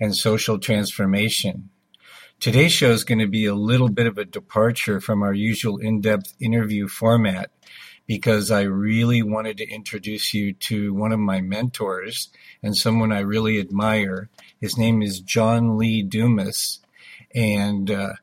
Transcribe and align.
and 0.00 0.16
social 0.16 0.58
transformation. 0.58 1.70
Today's 2.40 2.72
show 2.72 2.90
is 2.90 3.04
going 3.04 3.18
to 3.18 3.28
be 3.28 3.44
a 3.44 3.54
little 3.54 3.90
bit 3.90 4.06
of 4.06 4.16
a 4.16 4.24
departure 4.24 5.00
from 5.00 5.22
our 5.22 5.34
usual 5.34 5.76
in 5.76 6.00
depth 6.00 6.32
interview 6.40 6.88
format 6.88 7.50
because 8.06 8.50
I 8.50 8.62
really 8.62 9.22
wanted 9.22 9.58
to 9.58 9.68
introduce 9.68 10.34
you 10.34 10.54
to 10.54 10.92
one 10.94 11.12
of 11.12 11.20
my 11.20 11.42
mentors 11.42 12.30
and 12.62 12.76
someone 12.76 13.12
I 13.12 13.20
really 13.20 13.60
admire. 13.60 14.30
His 14.60 14.76
name 14.76 15.02
is 15.02 15.20
John 15.20 15.76
Lee 15.76 16.02
Dumas. 16.02 16.80
And 17.34 17.90
uh, 17.90 18.14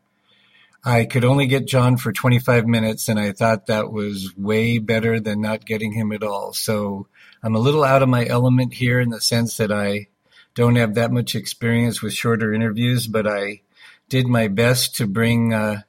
I 0.83 1.05
could 1.05 1.23
only 1.23 1.47
get 1.47 1.67
John 1.67 1.97
for 1.97 2.11
25 2.11 2.65
minutes, 2.65 3.07
and 3.07 3.19
I 3.19 3.31
thought 3.31 3.67
that 3.67 3.91
was 3.91 4.33
way 4.35 4.79
better 4.79 5.19
than 5.19 5.41
not 5.41 5.65
getting 5.65 5.93
him 5.93 6.11
at 6.11 6.23
all. 6.23 6.53
So 6.53 7.07
I'm 7.43 7.55
a 7.55 7.59
little 7.59 7.83
out 7.83 8.03
of 8.03 8.09
my 8.09 8.25
element 8.25 8.73
here 8.73 8.99
in 8.99 9.09
the 9.09 9.21
sense 9.21 9.57
that 9.57 9.71
I 9.71 10.07
don't 10.57 10.75
have 10.75 10.95
that 10.95 11.11
much 11.11 11.35
experience 11.35 12.01
with 12.01 12.15
shorter 12.15 12.51
interviews, 12.51 13.05
but 13.05 13.27
I 13.27 13.61
did 14.09 14.25
my 14.25 14.47
best 14.47 14.95
to 14.95 15.05
bring 15.05 15.53
uh, 15.53 15.81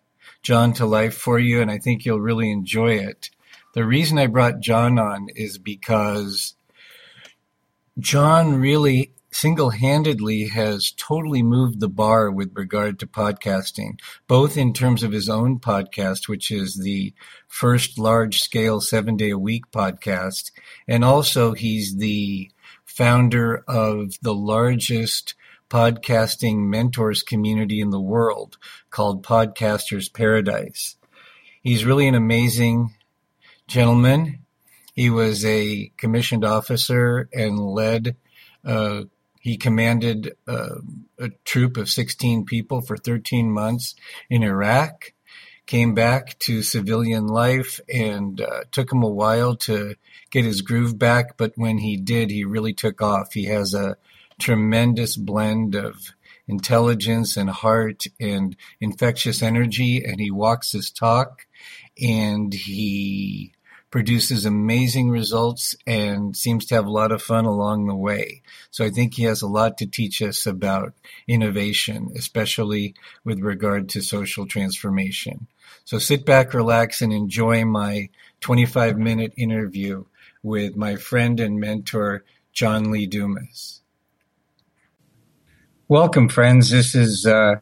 John 0.42 0.74
to 0.74 0.84
life 0.84 1.14
for 1.14 1.38
you, 1.38 1.62
and 1.62 1.70
I 1.70 1.78
think 1.78 2.05
you'll 2.05 2.20
really 2.20 2.50
enjoy 2.50 2.96
it. 2.96 3.30
The 3.72 3.86
reason 3.86 4.19
I 4.19 4.27
brought 4.27 4.61
John 4.61 4.98
on 4.98 5.28
is 5.34 5.56
because 5.56 6.55
John 7.98 8.56
really 8.56 9.14
single 9.30 9.70
handedly 9.70 10.48
has 10.48 10.92
totally 10.98 11.42
moved 11.42 11.80
the 11.80 11.89
bar 11.89 12.30
with 12.30 12.55
regard 12.55 12.98
to 12.98 13.06
podcasting, 13.06 13.98
both 14.27 14.58
in 14.58 14.74
terms 14.74 15.02
of 15.02 15.12
his 15.12 15.30
own 15.30 15.61
podcast, 15.61 16.28
which 16.28 16.50
is 16.50 16.77
the 16.77 17.14
first 17.46 17.98
large 17.98 18.42
scale 18.42 18.83
seven 18.83 19.16
day 19.16 19.30
a 19.30 19.39
week 19.39 19.70
podcast, 19.70 20.50
and 20.86 21.06
also 21.06 21.55
he's 21.55 21.96
the 21.96 22.50
founder 22.98 23.62
of 23.68 24.18
the 24.22 24.34
largest 24.34 25.34
podcasting 25.70 26.66
mentors 26.66 27.22
community 27.22 27.80
in 27.80 27.90
the 27.90 28.00
world 28.00 28.58
called 28.90 29.24
Podcasters 29.24 30.12
Paradise. 30.12 30.96
He's 31.62 31.84
really 31.84 32.08
an 32.08 32.16
amazing 32.16 32.92
gentleman. 33.68 34.40
He 34.94 35.10
was 35.10 35.44
a 35.44 35.92
commissioned 35.96 36.44
officer 36.44 37.28
and 37.32 37.56
led, 37.56 38.16
uh, 38.64 39.02
he 39.38 39.56
commanded 39.56 40.33
uh, 40.48 40.80
a 41.20 41.28
troop 41.44 41.77
of 41.77 41.88
16 41.88 42.46
people 42.46 42.80
for 42.80 42.96
13 42.96 43.48
months 43.48 43.94
in 44.28 44.42
Iraq 44.42 45.12
came 45.69 45.92
back 45.92 46.38
to 46.38 46.62
civilian 46.62 47.27
life 47.27 47.78
and 47.92 48.41
uh, 48.41 48.64
took 48.72 48.91
him 48.91 49.02
a 49.02 49.08
while 49.08 49.55
to 49.55 49.94
get 50.30 50.44
his 50.44 50.62
groove 50.62 50.98
back. 50.98 51.36
But 51.36 51.52
when 51.56 51.77
he 51.77 51.98
did, 51.98 52.30
he 52.30 52.44
really 52.44 52.72
took 52.72 53.02
off. 53.02 53.34
He 53.34 53.44
has 53.44 53.74
a 53.74 53.98
tremendous 54.41 55.16
blend 55.16 55.74
of 55.74 56.12
intelligence 56.48 57.36
and 57.36 57.50
heart 57.50 58.06
and 58.19 58.56
infectious 58.80 59.42
energy, 59.42 60.02
and 60.02 60.18
he 60.18 60.30
walks 60.30 60.73
his 60.73 60.90
talk 60.90 61.46
and 62.00 62.55
he 62.55 63.52
produces 63.90 64.44
amazing 64.44 65.10
results 65.10 65.74
and 65.86 66.36
seems 66.36 66.66
to 66.66 66.74
have 66.74 66.86
a 66.86 66.90
lot 66.90 67.10
of 67.10 67.22
fun 67.22 67.44
along 67.46 67.86
the 67.86 67.94
way. 67.94 68.42
So 68.70 68.84
I 68.84 68.90
think 68.90 69.14
he 69.14 69.22
has 69.24 69.40
a 69.40 69.48
lot 69.48 69.78
to 69.78 69.86
teach 69.86 70.20
us 70.20 70.46
about 70.46 70.92
innovation, 71.26 72.10
especially 72.14 72.94
with 73.24 73.40
regard 73.40 73.88
to 73.90 74.02
social 74.02 74.46
transformation. 74.46 75.46
So 75.84 75.98
sit 75.98 76.26
back, 76.26 76.52
relax, 76.52 77.00
and 77.00 77.12
enjoy 77.12 77.64
my 77.64 78.10
25 78.40 78.98
minute 78.98 79.32
interview 79.36 80.05
with 80.42 80.76
my 80.76 80.96
friend 80.96 81.40
and 81.40 81.58
mentor, 81.58 82.24
John 82.52 82.90
Lee 82.90 83.06
Dumas. 83.06 83.80
Welcome, 85.88 86.28
friends. 86.28 86.70
This 86.70 86.94
is 86.94 87.24
uh, 87.24 87.56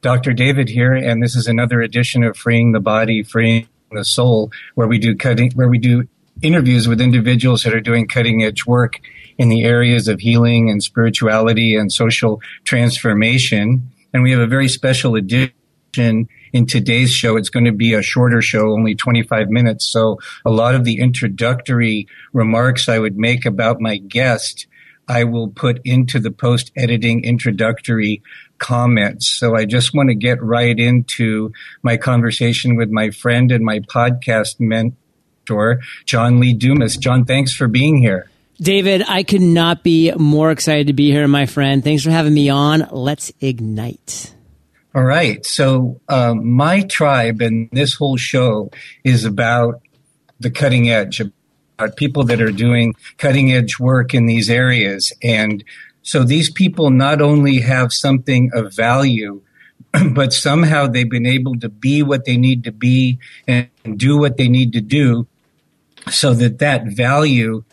Dr. 0.00 0.32
David 0.32 0.70
here, 0.70 0.94
and 0.94 1.22
this 1.22 1.36
is 1.36 1.46
another 1.46 1.82
edition 1.82 2.24
of 2.24 2.36
Freeing 2.36 2.72
the 2.72 2.80
Body, 2.80 3.22
Freeing 3.22 3.68
the 3.94 4.04
Soul, 4.04 4.50
where 4.74 4.88
we 4.88 4.98
do 4.98 5.16
cutting, 5.16 5.52
where 5.52 5.68
we 5.68 5.78
do 5.78 6.06
interviews 6.42 6.88
with 6.88 7.00
individuals 7.00 7.62
that 7.62 7.74
are 7.74 7.80
doing 7.80 8.06
cutting 8.06 8.42
edge 8.42 8.66
work 8.66 9.00
in 9.38 9.48
the 9.48 9.64
areas 9.64 10.08
of 10.08 10.20
healing 10.20 10.70
and 10.70 10.82
spirituality 10.82 11.76
and 11.76 11.92
social 11.92 12.40
transformation. 12.64 13.90
And 14.12 14.22
we 14.22 14.30
have 14.30 14.40
a 14.40 14.46
very 14.46 14.68
special 14.68 15.16
edition 15.16 16.28
in 16.52 16.66
today's 16.66 17.12
show. 17.12 17.36
It's 17.36 17.50
going 17.50 17.64
to 17.64 17.72
be 17.72 17.94
a 17.94 18.02
shorter 18.02 18.40
show, 18.42 18.70
only 18.72 18.94
25 18.94 19.50
minutes. 19.50 19.86
So 19.86 20.18
a 20.44 20.50
lot 20.50 20.74
of 20.74 20.84
the 20.84 21.00
introductory 21.00 22.06
remarks 22.32 22.88
I 22.88 22.98
would 22.98 23.16
make 23.16 23.44
about 23.44 23.80
my 23.80 23.96
guest, 23.96 24.66
I 25.08 25.24
will 25.24 25.48
put 25.48 25.80
into 25.84 26.18
the 26.20 26.30
post 26.30 26.72
editing 26.76 27.24
introductory 27.24 28.22
comments. 28.58 29.28
So 29.28 29.56
I 29.56 29.64
just 29.64 29.94
want 29.94 30.08
to 30.08 30.14
get 30.14 30.42
right 30.42 30.78
into 30.78 31.52
my 31.82 31.96
conversation 31.96 32.76
with 32.76 32.90
my 32.90 33.10
friend 33.10 33.52
and 33.52 33.64
my 33.64 33.80
podcast 33.80 34.60
mentor, 34.60 35.80
John 36.06 36.40
Lee 36.40 36.54
Dumas. 36.54 36.96
John, 36.96 37.24
thanks 37.24 37.54
for 37.54 37.68
being 37.68 37.98
here. 37.98 38.28
David, 38.60 39.02
I 39.08 39.24
could 39.24 39.40
not 39.40 39.82
be 39.82 40.12
more 40.12 40.50
excited 40.50 40.86
to 40.86 40.92
be 40.92 41.10
here, 41.10 41.26
my 41.26 41.46
friend. 41.46 41.82
Thanks 41.82 42.04
for 42.04 42.10
having 42.10 42.34
me 42.34 42.48
on. 42.48 42.88
Let's 42.92 43.32
ignite. 43.40 44.32
All 44.94 45.02
right. 45.02 45.44
So, 45.44 46.00
um, 46.08 46.48
my 46.48 46.82
tribe 46.82 47.40
and 47.40 47.68
this 47.72 47.94
whole 47.94 48.16
show 48.16 48.70
is 49.02 49.24
about 49.24 49.80
the 50.38 50.52
cutting 50.52 50.88
edge, 50.88 51.20
about 51.20 51.96
people 51.96 52.22
that 52.24 52.40
are 52.40 52.52
doing 52.52 52.94
cutting 53.18 53.52
edge 53.52 53.80
work 53.80 54.14
in 54.14 54.26
these 54.26 54.48
areas. 54.48 55.12
And 55.20 55.64
so 56.04 56.22
these 56.22 56.50
people 56.50 56.90
not 56.90 57.22
only 57.22 57.60
have 57.60 57.92
something 57.92 58.50
of 58.52 58.74
value, 58.74 59.40
but 60.12 60.32
somehow 60.34 60.86
they've 60.86 61.10
been 61.10 61.26
able 61.26 61.58
to 61.60 61.68
be 61.68 62.02
what 62.02 62.26
they 62.26 62.36
need 62.36 62.62
to 62.64 62.72
be 62.72 63.18
and 63.48 63.68
do 63.96 64.18
what 64.18 64.36
they 64.36 64.46
need 64.46 64.74
to 64.74 64.82
do 64.82 65.26
so 66.10 66.34
that 66.34 66.58
that 66.58 66.84
value 66.86 67.64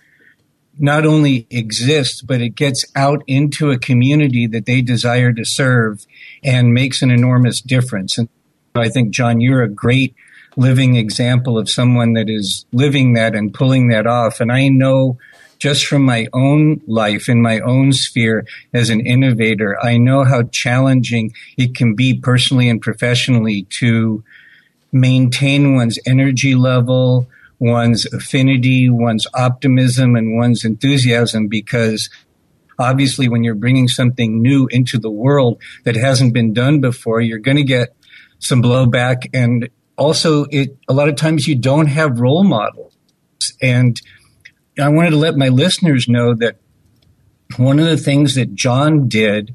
not 0.80 1.06
only 1.06 1.46
exists, 1.50 2.22
but 2.22 2.40
it 2.40 2.56
gets 2.56 2.86
out 2.96 3.22
into 3.28 3.70
a 3.70 3.78
community 3.78 4.48
that 4.48 4.66
they 4.66 4.82
desire 4.82 5.34
to 5.34 5.44
serve 5.44 6.06
and 6.42 6.74
makes 6.74 7.02
an 7.02 7.12
enormous 7.12 7.60
difference. 7.60 8.18
And 8.18 8.30
I 8.74 8.88
think, 8.88 9.12
John, 9.12 9.42
you're 9.42 9.62
a 9.62 9.70
great 9.70 10.16
living 10.56 10.96
example 10.96 11.58
of 11.58 11.70
someone 11.70 12.14
that 12.14 12.30
is 12.30 12.66
living 12.72 13.14
that 13.14 13.36
and 13.36 13.54
pulling 13.54 13.90
that 13.90 14.08
off. 14.08 14.40
And 14.40 14.52
I 14.52 14.70
know 14.70 15.18
just 15.62 15.86
from 15.86 16.02
my 16.02 16.26
own 16.34 16.82
life 16.88 17.30
in 17.30 17.40
my 17.40 17.60
own 17.60 17.94
sphere 17.94 18.48
as 18.74 18.90
an 18.90 19.00
innovator, 19.06 19.78
I 19.80 19.98
know 19.98 20.24
how 20.24 20.42
challenging 20.44 21.34
it 21.56 21.76
can 21.76 21.94
be 21.94 22.20
personally 22.20 22.68
and 22.68 22.82
professionally 22.82 23.68
to 23.80 24.24
maintain 24.92 25.76
one's 25.76 26.00
energy 26.08 26.56
level, 26.56 27.28
one's 27.60 28.12
affinity, 28.12 28.90
one's 28.90 29.28
optimism, 29.36 30.16
and 30.16 30.36
one's 30.36 30.66
enthusiasm 30.66 31.48
because 31.48 32.10
obviously 32.80 33.30
when 33.30 33.44
you're 33.44 33.54
bringing 33.54 33.88
something 33.88 34.42
new 34.42 34.68
into 34.72 34.98
the 34.98 35.12
world 35.12 35.62
that 35.84 35.96
hasn't 35.96 36.34
been 36.34 36.54
done 36.54 36.82
before, 36.82 37.22
you're 37.22 37.38
going 37.38 37.58
to 37.58 37.64
get 37.64 37.96
some 38.40 38.64
blowback. 38.64 39.30
And 39.32 39.70
also 39.96 40.46
it, 40.46 40.76
a 40.88 40.94
lot 40.94 41.08
of 41.08 41.18
times 41.18 41.48
you 41.48 41.54
don't 41.54 41.86
have 41.86 42.20
role 42.20 42.44
models. 42.44 42.98
And 43.62 44.02
I 44.80 44.90
wanted 44.90 45.12
to 45.12 45.18
let 45.18 45.36
my 45.36 45.50
listeners 45.50 46.08
know 46.08 46.34
that 46.36 46.58
one 47.58 47.80
of 47.80 47.86
the 47.86 47.98
things 47.98 48.36
that 48.36 48.56
John 48.56 49.10
did 49.10 49.54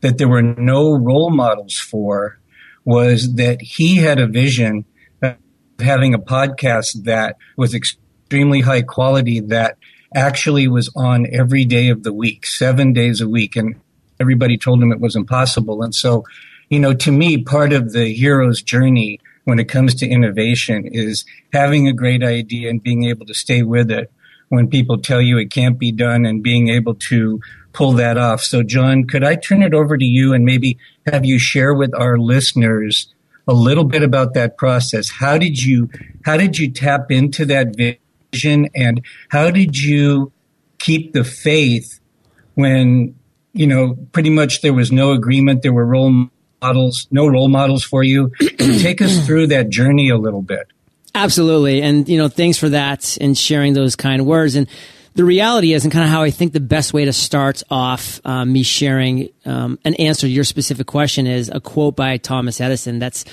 that 0.00 0.18
there 0.18 0.28
were 0.28 0.42
no 0.42 0.96
role 0.96 1.30
models 1.30 1.78
for 1.78 2.38
was 2.84 3.34
that 3.34 3.60
he 3.62 3.96
had 3.96 4.18
a 4.18 4.26
vision 4.26 4.84
of 5.22 5.36
having 5.78 6.14
a 6.14 6.18
podcast 6.18 7.04
that 7.04 7.36
was 7.56 7.74
extremely 7.74 8.60
high 8.60 8.82
quality 8.82 9.40
that 9.40 9.78
actually 10.14 10.68
was 10.68 10.90
on 10.96 11.26
every 11.32 11.64
day 11.64 11.88
of 11.88 12.02
the 12.02 12.12
week, 12.12 12.46
seven 12.46 12.92
days 12.92 13.20
a 13.20 13.28
week. 13.28 13.56
And 13.56 13.80
everybody 14.20 14.56
told 14.56 14.82
him 14.82 14.92
it 14.92 15.00
was 15.00 15.16
impossible. 15.16 15.82
And 15.82 15.94
so, 15.94 16.24
you 16.68 16.78
know, 16.78 16.94
to 16.94 17.12
me, 17.12 17.42
part 17.42 17.72
of 17.72 17.92
the 17.92 18.12
hero's 18.12 18.62
journey 18.62 19.20
when 19.44 19.58
it 19.60 19.68
comes 19.68 19.94
to 19.96 20.08
innovation 20.08 20.86
is 20.86 21.24
having 21.52 21.86
a 21.86 21.92
great 21.92 22.24
idea 22.24 22.68
and 22.68 22.82
being 22.82 23.04
able 23.04 23.26
to 23.26 23.34
stay 23.34 23.62
with 23.62 23.90
it 23.90 24.10
when 24.48 24.68
people 24.68 24.98
tell 24.98 25.20
you 25.20 25.38
it 25.38 25.50
can't 25.50 25.78
be 25.78 25.92
done 25.92 26.24
and 26.24 26.42
being 26.42 26.68
able 26.68 26.94
to 26.94 27.40
pull 27.72 27.92
that 27.92 28.16
off. 28.16 28.40
So, 28.40 28.62
John, 28.62 29.04
could 29.04 29.22
I 29.22 29.34
turn 29.34 29.62
it 29.62 29.74
over 29.74 29.98
to 29.98 30.04
you 30.04 30.32
and 30.32 30.44
maybe 30.44 30.78
have 31.06 31.24
you 31.24 31.38
share 31.38 31.74
with 31.74 31.94
our 31.94 32.18
listeners 32.18 33.12
a 33.46 33.52
little 33.52 33.84
bit 33.84 34.02
about 34.02 34.34
that 34.34 34.56
process? 34.56 35.10
How 35.10 35.38
did 35.38 35.62
you 35.62 35.90
how 36.24 36.36
did 36.36 36.58
you 36.58 36.70
tap 36.70 37.10
into 37.10 37.44
that 37.46 37.76
vision 37.76 38.68
and 38.74 39.02
how 39.28 39.50
did 39.50 39.76
you 39.78 40.32
keep 40.78 41.12
the 41.12 41.24
faith 41.24 42.00
when 42.54 43.14
you 43.52 43.66
know 43.66 43.96
pretty 44.12 44.30
much 44.30 44.62
there 44.62 44.74
was 44.74 44.92
no 44.92 45.12
agreement 45.12 45.62
there 45.62 45.72
were 45.72 45.86
role 45.86 46.28
models 46.60 47.06
no 47.10 47.26
role 47.26 47.48
models 47.48 47.82
for 47.82 48.02
you 48.02 48.30
take 48.58 49.00
us 49.00 49.24
through 49.24 49.46
that 49.46 49.68
journey 49.70 50.08
a 50.10 50.18
little 50.18 50.42
bit 50.42 50.66
absolutely 51.16 51.82
and 51.82 52.08
you 52.08 52.18
know 52.18 52.28
thanks 52.28 52.58
for 52.58 52.68
that 52.68 53.16
and 53.20 53.36
sharing 53.36 53.72
those 53.72 53.96
kind 53.96 54.26
words 54.26 54.54
and 54.54 54.68
the 55.16 55.24
reality 55.24 55.72
is, 55.72 55.82
and 55.84 55.92
kind 55.92 56.04
of 56.04 56.10
how 56.10 56.22
I 56.22 56.30
think 56.30 56.52
the 56.52 56.60
best 56.60 56.92
way 56.92 57.06
to 57.06 57.12
start 57.12 57.62
off 57.70 58.20
um, 58.26 58.52
me 58.52 58.62
sharing 58.62 59.30
um, 59.46 59.78
an 59.82 59.94
answer 59.94 60.26
to 60.26 60.28
your 60.28 60.44
specific 60.44 60.86
question 60.86 61.26
is 61.26 61.48
a 61.48 61.58
quote 61.58 61.96
by 61.96 62.18
Thomas 62.18 62.60
Edison 62.60 62.98
that's 62.98 63.24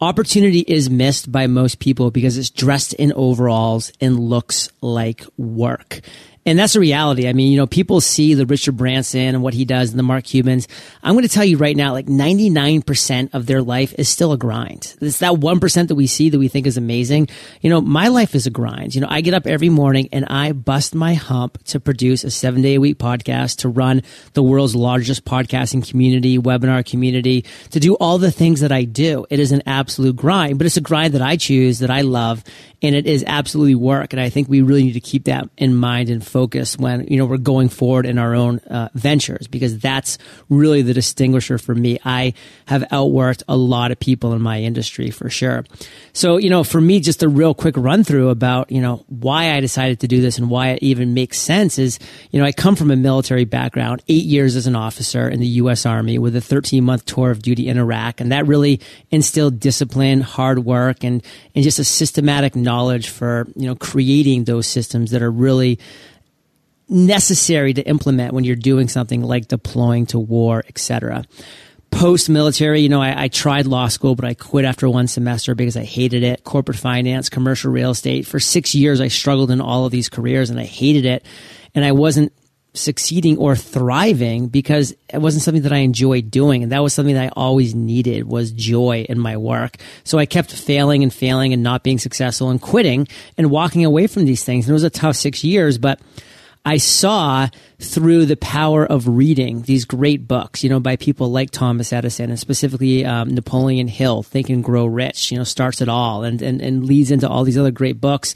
opportunity 0.00 0.60
is 0.60 0.88
missed 0.88 1.32
by 1.32 1.48
most 1.48 1.80
people 1.80 2.12
because 2.12 2.38
it's 2.38 2.50
dressed 2.50 2.92
in 2.92 3.12
overalls 3.14 3.92
and 4.00 4.20
looks 4.20 4.68
like 4.80 5.24
work. 5.36 6.00
And 6.44 6.58
that's 6.58 6.74
a 6.74 6.80
reality. 6.80 7.28
I 7.28 7.32
mean, 7.34 7.52
you 7.52 7.56
know, 7.56 7.68
people 7.68 8.00
see 8.00 8.34
the 8.34 8.46
Richard 8.46 8.76
Branson 8.76 9.20
and 9.20 9.42
what 9.42 9.54
he 9.54 9.64
does 9.64 9.90
and 9.90 9.98
the 9.98 10.02
Mark 10.02 10.24
Cubans. 10.24 10.66
I'm 11.00 11.14
going 11.14 11.22
to 11.22 11.28
tell 11.28 11.44
you 11.44 11.56
right 11.56 11.76
now, 11.76 11.92
like 11.92 12.06
99% 12.06 13.30
of 13.32 13.46
their 13.46 13.62
life 13.62 13.94
is 13.96 14.08
still 14.08 14.32
a 14.32 14.38
grind. 14.38 14.96
It's 15.00 15.20
that 15.20 15.34
1% 15.34 15.88
that 15.88 15.94
we 15.94 16.08
see 16.08 16.30
that 16.30 16.38
we 16.38 16.48
think 16.48 16.66
is 16.66 16.76
amazing. 16.76 17.28
You 17.60 17.70
know, 17.70 17.80
my 17.80 18.08
life 18.08 18.34
is 18.34 18.46
a 18.46 18.50
grind. 18.50 18.94
You 18.94 19.02
know, 19.02 19.06
I 19.08 19.20
get 19.20 19.34
up 19.34 19.46
every 19.46 19.68
morning 19.68 20.08
and 20.10 20.24
I 20.24 20.50
bust 20.50 20.96
my 20.96 21.14
hump 21.14 21.62
to 21.66 21.78
produce 21.78 22.24
a 22.24 22.30
seven 22.30 22.60
day 22.60 22.74
a 22.74 22.80
week 22.80 22.98
podcast, 22.98 23.58
to 23.58 23.68
run 23.68 24.02
the 24.32 24.42
world's 24.42 24.74
largest 24.74 25.24
podcasting 25.24 25.88
community, 25.88 26.38
webinar 26.38 26.84
community, 26.84 27.44
to 27.70 27.78
do 27.78 27.94
all 27.94 28.18
the 28.18 28.32
things 28.32 28.60
that 28.60 28.72
I 28.72 28.82
do. 28.82 29.26
It 29.30 29.38
is 29.38 29.52
an 29.52 29.62
absolute 29.64 30.16
grind, 30.16 30.58
but 30.58 30.66
it's 30.66 30.76
a 30.76 30.80
grind 30.80 31.14
that 31.14 31.22
I 31.22 31.36
choose, 31.36 31.78
that 31.78 31.90
I 31.90 32.00
love, 32.00 32.42
and 32.82 32.96
it 32.96 33.06
is 33.06 33.22
absolutely 33.28 33.76
work. 33.76 34.12
And 34.12 34.20
I 34.20 34.28
think 34.28 34.48
we 34.48 34.60
really 34.60 34.82
need 34.82 34.94
to 34.94 35.00
keep 35.00 35.24
that 35.24 35.48
in 35.56 35.74
mind 35.76 36.10
and 36.10 36.26
focus 36.32 36.78
when 36.78 37.06
you 37.06 37.18
know 37.18 37.26
we're 37.26 37.36
going 37.36 37.68
forward 37.68 38.06
in 38.06 38.18
our 38.18 38.34
own 38.34 38.58
uh, 38.60 38.88
ventures 38.94 39.46
because 39.46 39.78
that's 39.78 40.18
really 40.48 40.82
the 40.82 40.94
distinguisher 40.94 41.58
for 41.58 41.74
me. 41.74 41.98
I 42.04 42.34
have 42.66 42.82
outworked 42.90 43.42
a 43.48 43.56
lot 43.56 43.90
of 43.92 43.98
people 43.98 44.32
in 44.32 44.42
my 44.42 44.60
industry 44.60 45.10
for 45.10 45.30
sure. 45.30 45.64
So 46.12 46.36
you 46.38 46.50
know, 46.50 46.64
for 46.64 46.80
me, 46.80 47.00
just 47.00 47.22
a 47.22 47.28
real 47.28 47.54
quick 47.54 47.76
run 47.76 48.04
through 48.04 48.30
about 48.30 48.70
you 48.70 48.80
know 48.80 49.04
why 49.08 49.52
I 49.52 49.60
decided 49.60 50.00
to 50.00 50.08
do 50.08 50.20
this 50.20 50.38
and 50.38 50.50
why 50.50 50.68
it 50.70 50.82
even 50.82 51.14
makes 51.14 51.38
sense 51.38 51.78
is 51.78 51.98
you 52.30 52.40
know 52.40 52.46
I 52.46 52.52
come 52.52 52.76
from 52.76 52.90
a 52.90 52.96
military 52.96 53.44
background, 53.44 54.02
eight 54.08 54.24
years 54.24 54.56
as 54.56 54.66
an 54.66 54.76
officer 54.76 55.28
in 55.28 55.40
the 55.40 55.46
U.S. 55.62 55.86
Army 55.86 56.18
with 56.18 56.34
a 56.36 56.40
13 56.40 56.82
month 56.82 57.04
tour 57.04 57.30
of 57.30 57.42
duty 57.42 57.68
in 57.68 57.78
Iraq, 57.78 58.20
and 58.20 58.32
that 58.32 58.46
really 58.46 58.80
instilled 59.10 59.60
discipline, 59.60 60.20
hard 60.20 60.64
work, 60.64 61.04
and 61.04 61.22
and 61.54 61.64
just 61.64 61.78
a 61.78 61.84
systematic 61.84 62.56
knowledge 62.56 62.82
knowledge 62.92 63.08
for 63.08 63.46
you 63.56 63.66
know 63.66 63.74
creating 63.74 64.44
those 64.44 64.66
systems 64.66 65.10
that 65.10 65.22
are 65.22 65.30
really 65.30 65.78
necessary 66.92 67.74
to 67.74 67.82
implement 67.82 68.34
when 68.34 68.44
you're 68.44 68.56
doing 68.56 68.88
something 68.88 69.22
like 69.22 69.48
deploying 69.48 70.06
to 70.06 70.18
war, 70.18 70.62
etc. 70.68 71.24
Post 71.90 72.30
military, 72.30 72.80
you 72.80 72.88
know, 72.88 73.02
I, 73.02 73.24
I, 73.24 73.28
tried 73.28 73.66
law 73.66 73.88
school, 73.88 74.14
but 74.14 74.24
I 74.24 74.34
quit 74.34 74.64
after 74.64 74.88
one 74.88 75.08
semester 75.08 75.54
because 75.54 75.76
I 75.76 75.84
hated 75.84 76.22
it. 76.22 76.42
Corporate 76.44 76.78
finance, 76.78 77.28
commercial 77.28 77.70
real 77.70 77.90
estate. 77.90 78.26
For 78.26 78.40
six 78.40 78.74
years, 78.74 79.00
I 79.00 79.08
struggled 79.08 79.50
in 79.50 79.60
all 79.60 79.84
of 79.84 79.92
these 79.92 80.08
careers 80.08 80.48
and 80.48 80.58
I 80.58 80.64
hated 80.64 81.04
it. 81.04 81.24
And 81.74 81.84
I 81.84 81.92
wasn't 81.92 82.32
succeeding 82.74 83.36
or 83.36 83.54
thriving 83.54 84.48
because 84.48 84.94
it 85.12 85.18
wasn't 85.18 85.42
something 85.42 85.62
that 85.62 85.72
I 85.72 85.78
enjoyed 85.78 86.30
doing. 86.30 86.62
And 86.62 86.72
that 86.72 86.82
was 86.82 86.94
something 86.94 87.14
that 87.14 87.24
I 87.24 87.32
always 87.36 87.74
needed 87.74 88.24
was 88.24 88.52
joy 88.52 89.04
in 89.08 89.18
my 89.18 89.36
work. 89.36 89.76
So 90.04 90.18
I 90.18 90.26
kept 90.26 90.52
failing 90.52 91.02
and 91.02 91.12
failing 91.12 91.52
and 91.52 91.62
not 91.62 91.82
being 91.82 91.98
successful 91.98 92.48
and 92.48 92.60
quitting 92.60 93.08
and 93.36 93.50
walking 93.50 93.84
away 93.84 94.06
from 94.06 94.24
these 94.24 94.44
things. 94.44 94.66
And 94.66 94.70
it 94.70 94.74
was 94.74 94.84
a 94.84 94.90
tough 94.90 95.16
six 95.16 95.44
years, 95.44 95.76
but 95.76 96.00
I 96.64 96.76
saw 96.76 97.48
through 97.80 98.26
the 98.26 98.36
power 98.36 98.86
of 98.86 99.08
reading 99.08 99.62
these 99.62 99.84
great 99.84 100.28
books, 100.28 100.62
you 100.62 100.70
know, 100.70 100.78
by 100.78 100.94
people 100.94 101.30
like 101.30 101.50
Thomas 101.50 101.92
Edison 101.92 102.30
and 102.30 102.38
specifically 102.38 103.04
um, 103.04 103.34
Napoleon 103.34 103.88
Hill, 103.88 104.22
Think 104.22 104.48
and 104.48 104.62
Grow 104.62 104.86
Rich, 104.86 105.32
you 105.32 105.38
know, 105.38 105.44
starts 105.44 105.80
it 105.80 105.88
all 105.88 106.22
and, 106.22 106.40
and, 106.40 106.60
and 106.60 106.84
leads 106.84 107.10
into 107.10 107.28
all 107.28 107.42
these 107.42 107.58
other 107.58 107.72
great 107.72 108.00
books. 108.00 108.34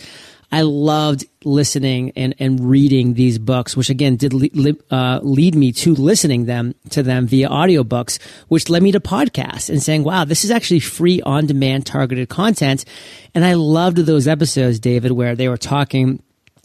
I 0.51 0.63
loved 0.63 1.25
listening 1.45 2.13
and, 2.15 2.35
and 2.39 2.61
reading 2.61 3.15
these 3.15 3.39
books, 3.39 3.77
which 3.77 3.91
again 3.91 4.17
did 4.17 4.33
le- 4.33 4.75
uh, 4.91 5.21
lead 5.23 5.55
me 5.55 5.73
to 5.73 5.95
listening 5.95 6.47
them 6.47 6.75
to 6.91 7.03
them 7.03 7.27
via 7.27 7.49
audiobooks, 7.49 8.21
which 8.49 8.69
led 8.69 8.83
me 8.83 8.93
to 8.93 9.01
podcasts 9.01 9.69
and 9.69 9.83
saying, 9.83 10.05
wow, 10.05 10.25
this 10.25 10.45
is 10.45 10.51
actually 10.51 10.81
free 10.81 11.21
on 11.23 11.47
demand 11.47 11.87
targeted 11.87 12.29
content. 12.29 12.85
And 13.35 13.45
I 13.45 13.55
loved 13.55 13.99
those 13.99 14.29
episodes, 14.29 14.79
David, 14.79 15.13
where 15.13 15.35
they 15.35 15.49
were 15.49 15.57
talking 15.59 16.23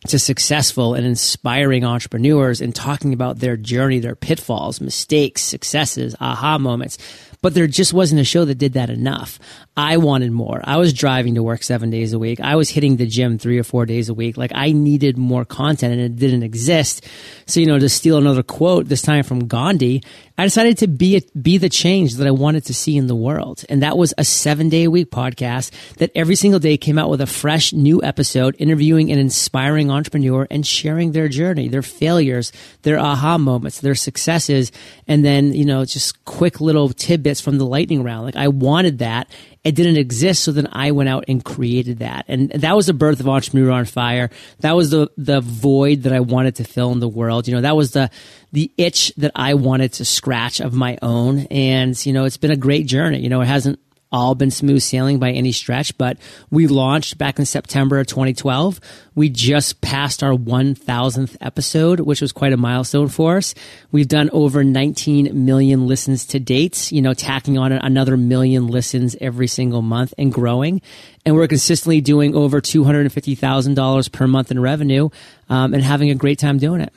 to 0.07 0.17
successful 0.17 0.93
and 0.93 1.05
inspiring 1.05 1.83
entrepreneurs 1.85 2.61
and 2.61 2.73
talking 2.73 3.13
about 3.13 3.39
their 3.39 3.55
journey, 3.55 3.99
their 3.99 4.15
pitfalls, 4.15 4.81
mistakes, 4.81 5.41
successes, 5.43 6.15
aha 6.19 6.57
moments 6.57 6.97
but 7.41 7.53
there 7.53 7.67
just 7.67 7.93
wasn't 7.93 8.21
a 8.21 8.23
show 8.23 8.45
that 8.45 8.57
did 8.57 8.73
that 8.73 8.89
enough. 8.89 9.39
I 9.75 9.97
wanted 9.97 10.31
more. 10.31 10.61
I 10.63 10.77
was 10.77 10.93
driving 10.93 11.35
to 11.35 11.43
work 11.43 11.63
seven 11.63 11.89
days 11.89 12.13
a 12.13 12.19
week. 12.19 12.39
I 12.39 12.55
was 12.55 12.69
hitting 12.69 12.97
the 12.97 13.07
gym 13.07 13.37
three 13.37 13.57
or 13.57 13.63
four 13.63 13.85
days 13.85 14.09
a 14.09 14.13
week. 14.13 14.37
Like 14.37 14.51
I 14.53 14.73
needed 14.73 15.17
more 15.17 15.43
content 15.45 15.93
and 15.93 16.01
it 16.01 16.15
didn't 16.17 16.43
exist. 16.43 17.07
So, 17.47 17.59
you 17.59 17.65
know, 17.65 17.79
to 17.79 17.89
steal 17.89 18.17
another 18.17 18.43
quote, 18.43 18.87
this 18.87 19.01
time 19.01 19.23
from 19.23 19.47
Gandhi, 19.47 20.03
I 20.37 20.43
decided 20.43 20.79
to 20.79 20.87
be 20.87 21.17
a, 21.17 21.21
be 21.37 21.57
the 21.57 21.69
change 21.69 22.15
that 22.15 22.27
I 22.27 22.31
wanted 22.31 22.65
to 22.65 22.73
see 22.73 22.97
in 22.97 23.07
the 23.07 23.15
world. 23.15 23.63
And 23.69 23.81
that 23.81 23.97
was 23.97 24.13
a 24.17 24.23
seven 24.23 24.69
day 24.69 24.83
a 24.83 24.91
week 24.91 25.09
podcast 25.09 25.71
that 25.95 26.11
every 26.15 26.35
single 26.35 26.59
day 26.59 26.77
came 26.77 26.99
out 26.99 27.09
with 27.09 27.21
a 27.21 27.27
fresh 27.27 27.73
new 27.73 28.03
episode 28.03 28.55
interviewing 28.59 29.11
an 29.11 29.19
inspiring 29.19 29.89
entrepreneur 29.89 30.47
and 30.51 30.65
sharing 30.65 31.11
their 31.11 31.27
journey, 31.27 31.69
their 31.69 31.81
failures, 31.81 32.51
their 32.81 32.99
aha 32.99 33.37
moments, 33.37 33.81
their 33.81 33.95
successes, 33.95 34.71
and 35.07 35.23
then, 35.23 35.53
you 35.53 35.65
know, 35.65 35.85
just 35.85 36.23
quick 36.25 36.59
little 36.59 36.89
tidbits 36.89 37.30
from 37.39 37.57
the 37.57 37.65
lightning 37.65 38.03
round. 38.03 38.25
Like 38.25 38.35
I 38.35 38.47
wanted 38.49 38.99
that. 38.99 39.29
It 39.63 39.75
didn't 39.75 39.97
exist. 39.97 40.43
So 40.43 40.51
then 40.51 40.67
I 40.71 40.91
went 40.91 41.07
out 41.07 41.25
and 41.27 41.45
created 41.45 41.99
that. 41.99 42.25
And 42.27 42.49
that 42.49 42.75
was 42.75 42.87
the 42.87 42.93
birth 42.93 43.19
of 43.19 43.29
Entrepreneur 43.29 43.71
on 43.71 43.85
Fire. 43.85 44.31
That 44.59 44.75
was 44.75 44.89
the, 44.89 45.09
the 45.17 45.39
void 45.39 46.03
that 46.03 46.13
I 46.13 46.19
wanted 46.19 46.55
to 46.55 46.63
fill 46.63 46.91
in 46.91 46.99
the 46.99 47.07
world. 47.07 47.47
You 47.47 47.55
know, 47.55 47.61
that 47.61 47.75
was 47.75 47.91
the, 47.91 48.09
the 48.51 48.71
itch 48.77 49.13
that 49.17 49.31
I 49.35 49.53
wanted 49.53 49.93
to 49.93 50.05
scratch 50.05 50.59
of 50.59 50.73
my 50.73 50.97
own. 51.01 51.47
And, 51.51 52.05
you 52.05 52.11
know, 52.11 52.25
it's 52.25 52.37
been 52.37 52.51
a 52.51 52.57
great 52.57 52.87
journey. 52.87 53.19
You 53.19 53.29
know, 53.29 53.41
it 53.41 53.47
hasn't 53.47 53.79
all 54.11 54.35
been 54.35 54.51
smooth 54.51 54.81
sailing 54.81 55.19
by 55.19 55.31
any 55.31 55.51
stretch, 55.51 55.97
but 55.97 56.17
we 56.49 56.67
launched 56.67 57.17
back 57.17 57.39
in 57.39 57.45
September 57.45 57.99
of 57.99 58.07
2012. 58.07 58.79
We 59.15 59.29
just 59.29 59.81
passed 59.81 60.21
our 60.21 60.33
1000th 60.33 61.37
episode, 61.39 62.01
which 62.01 62.21
was 62.21 62.31
quite 62.31 62.53
a 62.53 62.57
milestone 62.57 63.07
for 63.07 63.37
us. 63.37 63.55
We've 63.91 64.07
done 64.07 64.29
over 64.31 64.63
19 64.63 65.45
million 65.45 65.87
listens 65.87 66.25
to 66.27 66.39
date, 66.39 66.91
you 66.91 67.01
know, 67.01 67.13
tacking 67.13 67.57
on 67.57 67.71
another 67.71 68.17
million 68.17 68.67
listens 68.67 69.15
every 69.21 69.47
single 69.47 69.81
month 69.81 70.13
and 70.17 70.31
growing. 70.31 70.81
And 71.25 71.35
we're 71.35 71.47
consistently 71.47 72.01
doing 72.01 72.35
over 72.35 72.61
$250,000 72.61 74.11
per 74.11 74.27
month 74.27 74.51
in 74.51 74.59
revenue 74.59 75.09
um, 75.49 75.73
and 75.73 75.83
having 75.83 76.09
a 76.09 76.15
great 76.15 76.39
time 76.39 76.57
doing 76.57 76.81
it. 76.81 76.93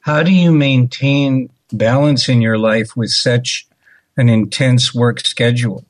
How 0.00 0.22
do 0.22 0.32
you 0.32 0.52
maintain 0.52 1.50
balance 1.72 2.28
in 2.28 2.40
your 2.40 2.58
life 2.58 2.96
with 2.96 3.10
such 3.10 3.66
an 4.16 4.28
intense 4.28 4.94
work 4.94 5.20
schedule? 5.20 5.84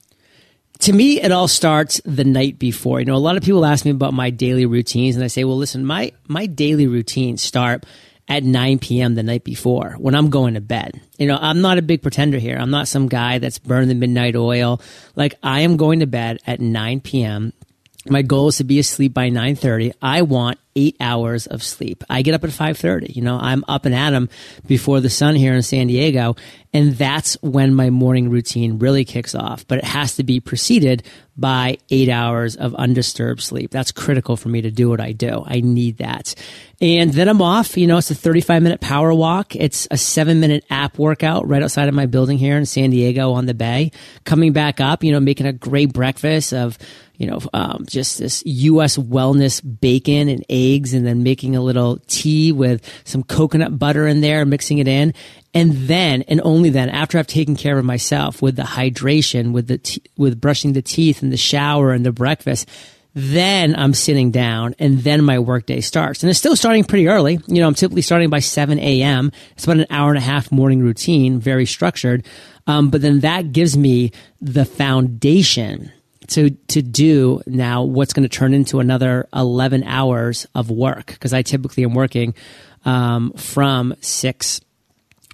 To 0.80 0.92
me, 0.92 1.20
it 1.20 1.32
all 1.32 1.48
starts 1.48 2.00
the 2.04 2.24
night 2.24 2.58
before. 2.58 3.00
You 3.00 3.06
know, 3.06 3.16
a 3.16 3.18
lot 3.18 3.36
of 3.36 3.42
people 3.42 3.64
ask 3.64 3.84
me 3.84 3.90
about 3.90 4.14
my 4.14 4.30
daily 4.30 4.66
routines, 4.66 5.16
and 5.16 5.24
I 5.24 5.28
say, 5.28 5.44
well, 5.44 5.56
listen, 5.56 5.84
my 5.84 6.12
my 6.28 6.46
daily 6.46 6.86
routines 6.86 7.42
start 7.42 7.84
at 8.28 8.44
9 8.44 8.78
p.m. 8.78 9.14
the 9.14 9.22
night 9.22 9.42
before 9.42 9.92
when 9.98 10.14
I'm 10.14 10.30
going 10.30 10.54
to 10.54 10.60
bed. 10.60 11.00
You 11.18 11.26
know, 11.26 11.38
I'm 11.40 11.62
not 11.62 11.78
a 11.78 11.82
big 11.82 12.02
pretender 12.02 12.38
here. 12.38 12.58
I'm 12.58 12.70
not 12.70 12.86
some 12.86 13.08
guy 13.08 13.38
that's 13.38 13.58
burned 13.58 13.90
the 13.90 13.94
midnight 13.94 14.36
oil. 14.36 14.80
Like 15.16 15.34
I 15.42 15.60
am 15.60 15.76
going 15.76 16.00
to 16.00 16.06
bed 16.06 16.38
at 16.46 16.60
9 16.60 17.00
p.m. 17.00 17.52
My 18.06 18.22
goal 18.22 18.48
is 18.48 18.58
to 18.58 18.64
be 18.64 18.78
asleep 18.78 19.14
by 19.14 19.30
9:30. 19.30 19.94
I 20.00 20.22
want 20.22 20.58
eight 20.78 20.96
hours 21.00 21.46
of 21.48 21.62
sleep. 21.62 22.04
I 22.08 22.22
get 22.22 22.34
up 22.34 22.44
at 22.44 22.50
5.30. 22.50 23.16
You 23.16 23.22
know, 23.22 23.36
I'm 23.36 23.64
up 23.66 23.84
and 23.84 23.94
at 23.94 24.14
'em 24.14 24.28
before 24.66 25.00
the 25.00 25.10
sun 25.10 25.34
here 25.34 25.54
in 25.54 25.62
San 25.62 25.88
Diego. 25.88 26.36
And 26.72 26.94
that's 26.96 27.34
when 27.40 27.74
my 27.74 27.90
morning 27.90 28.30
routine 28.30 28.78
really 28.78 29.04
kicks 29.04 29.34
off. 29.34 29.66
But 29.66 29.78
it 29.78 29.84
has 29.84 30.16
to 30.16 30.22
be 30.22 30.38
preceded 30.38 31.02
by 31.36 31.78
eight 31.90 32.08
hours 32.08 32.56
of 32.56 32.74
undisturbed 32.74 33.40
sleep. 33.42 33.70
That's 33.70 33.92
critical 33.92 34.36
for 34.36 34.48
me 34.48 34.60
to 34.62 34.70
do 34.70 34.88
what 34.88 35.00
I 35.00 35.12
do. 35.12 35.42
I 35.46 35.60
need 35.60 35.98
that. 35.98 36.34
And 36.80 37.12
then 37.12 37.28
I'm 37.28 37.40
off. 37.40 37.76
You 37.76 37.86
know, 37.86 37.96
it's 37.96 38.10
a 38.10 38.14
35 38.14 38.62
minute 38.62 38.80
power 38.80 39.14
walk. 39.14 39.56
It's 39.56 39.88
a 39.90 39.96
seven 39.96 40.40
minute 40.40 40.64
app 40.68 40.98
workout 40.98 41.48
right 41.48 41.62
outside 41.62 41.88
of 41.88 41.94
my 41.94 42.06
building 42.06 42.38
here 42.38 42.56
in 42.56 42.66
San 42.66 42.90
Diego 42.90 43.32
on 43.32 43.46
the 43.46 43.54
bay. 43.54 43.90
Coming 44.24 44.52
back 44.52 44.80
up, 44.80 45.02
you 45.02 45.12
know, 45.12 45.20
making 45.20 45.46
a 45.46 45.52
great 45.52 45.92
breakfast 45.92 46.52
of, 46.52 46.76
you 47.16 47.26
know, 47.26 47.40
um, 47.52 47.84
just 47.88 48.18
this 48.18 48.42
U.S. 48.44 48.96
wellness 48.96 49.60
bacon 49.80 50.28
and 50.28 50.44
eggs 50.48 50.67
eggs 50.74 50.94
and 50.94 51.06
then 51.06 51.22
making 51.22 51.56
a 51.56 51.60
little 51.60 51.98
tea 52.06 52.52
with 52.52 52.82
some 53.04 53.22
coconut 53.22 53.78
butter 53.78 54.06
in 54.06 54.20
there, 54.20 54.44
mixing 54.44 54.78
it 54.78 54.88
in. 54.88 55.14
And 55.54 55.72
then, 55.72 56.22
and 56.22 56.40
only 56.44 56.70
then, 56.70 56.88
after 56.88 57.18
I've 57.18 57.26
taken 57.26 57.56
care 57.56 57.78
of 57.78 57.84
myself 57.84 58.42
with 58.42 58.56
the 58.56 58.62
hydration, 58.62 59.52
with 59.52 59.68
the, 59.68 60.00
with 60.16 60.40
brushing 60.40 60.72
the 60.72 60.82
teeth 60.82 61.22
and 61.22 61.32
the 61.32 61.36
shower 61.36 61.92
and 61.92 62.04
the 62.04 62.12
breakfast, 62.12 62.68
then 63.14 63.74
I'm 63.74 63.94
sitting 63.94 64.30
down 64.30 64.74
and 64.78 64.98
then 65.00 65.24
my 65.24 65.38
workday 65.38 65.80
starts. 65.80 66.22
And 66.22 66.30
it's 66.30 66.38
still 66.38 66.54
starting 66.54 66.84
pretty 66.84 67.08
early. 67.08 67.40
You 67.46 67.60
know, 67.60 67.66
I'm 67.66 67.74
typically 67.74 68.02
starting 68.02 68.30
by 68.30 68.38
7 68.38 68.78
a.m. 68.78 69.32
It's 69.52 69.64
about 69.64 69.78
an 69.78 69.86
hour 69.90 70.10
and 70.10 70.18
a 70.18 70.22
half 70.22 70.52
morning 70.52 70.80
routine, 70.80 71.40
very 71.40 71.66
structured. 71.66 72.24
Um, 72.66 72.90
but 72.90 73.00
then 73.00 73.20
that 73.20 73.52
gives 73.52 73.76
me 73.76 74.12
the 74.40 74.64
foundation 74.64 75.90
to 76.28 76.50
to 76.50 76.82
do 76.82 77.42
now 77.46 77.82
what's 77.82 78.12
going 78.12 78.28
to 78.28 78.34
turn 78.34 78.54
into 78.54 78.80
another 78.80 79.28
11 79.34 79.84
hours 79.84 80.46
of 80.54 80.70
work 80.70 81.06
because 81.06 81.32
I 81.32 81.42
typically 81.42 81.84
am 81.84 81.94
working 81.94 82.34
um, 82.84 83.32
from 83.32 83.94
6 84.00 84.60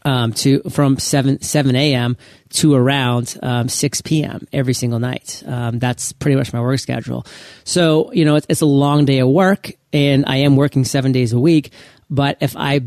um, 0.05 0.33
to 0.35 0.61
from 0.71 0.99
7 0.99 1.41
7 1.41 1.77
a.m. 1.77 2.17
to 2.51 2.75
around 2.75 3.39
um, 3.43 3.69
6 3.69 4.03
p.m. 4.03 4.47
every 4.53 4.75
single 4.75 4.99
night. 4.99 5.43
Um, 5.47 5.79
that's 5.79 6.13
pretty 6.13 6.37
much 6.37 6.53
my 6.53 6.61
work 6.61 6.79
schedule. 6.79 7.27
So 7.65 8.13
you 8.13 8.25
know 8.25 8.37
it's, 8.37 8.47
it's 8.49 8.61
a 8.61 8.67
long 8.67 9.05
day 9.05 9.19
of 9.19 9.29
work, 9.29 9.73
and 9.93 10.25
I 10.27 10.39
am 10.39 10.57
working 10.57 10.85
seven 10.85 11.13
days 11.13 11.33
a 11.33 11.41
week. 11.41 11.73
But 12.11 12.39
if 12.41 12.57
I 12.57 12.83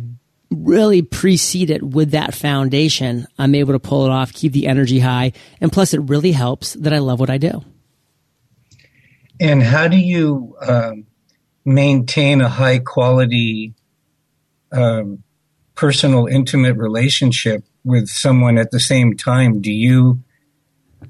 really 0.50 1.02
precede 1.02 1.70
it 1.70 1.84
with 1.84 2.12
that 2.12 2.34
foundation, 2.34 3.28
I'm 3.38 3.56
able 3.56 3.74
to 3.74 3.80
pull 3.80 4.06
it 4.06 4.12
off, 4.12 4.32
keep 4.32 4.54
the 4.54 4.68
energy 4.68 5.00
high, 5.00 5.34
and 5.60 5.72
plus 5.72 5.94
it 5.94 6.00
really 6.02 6.32
helps 6.32 6.74
that 6.74 6.94
I 6.94 7.00
love 7.00 7.20
what 7.20 7.30
I 7.30 7.38
do. 7.38 7.64
And 9.40 9.62
how 9.62 9.88
do 9.88 9.98
you 9.98 10.56
um, 10.62 11.06
maintain 11.66 12.42
a 12.42 12.50
high 12.50 12.80
quality 12.80 13.74
um, 14.72 15.24
personal, 15.76 16.26
intimate 16.26 16.78
relationship 16.78 17.64
with 17.84 18.08
someone 18.08 18.58
at 18.58 18.72
the 18.72 18.80
same 18.80 19.16
time? 19.16 19.62
Do 19.62 19.72
you 19.72 20.24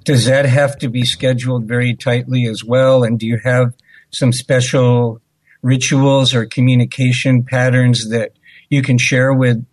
does 0.03 0.25
that 0.25 0.45
have 0.45 0.77
to 0.79 0.89
be 0.89 1.05
scheduled 1.05 1.65
very 1.65 1.95
tightly 1.95 2.45
as 2.45 2.63
well? 2.63 3.03
And 3.03 3.19
do 3.19 3.25
you 3.25 3.39
have 3.43 3.73
some 4.11 4.31
special 4.31 5.21
rituals 5.61 6.33
or 6.33 6.45
communication 6.45 7.43
patterns 7.43 8.09
that 8.09 8.31
you 8.69 8.81
can 8.81 8.97
share 8.97 9.33
with 9.33 9.65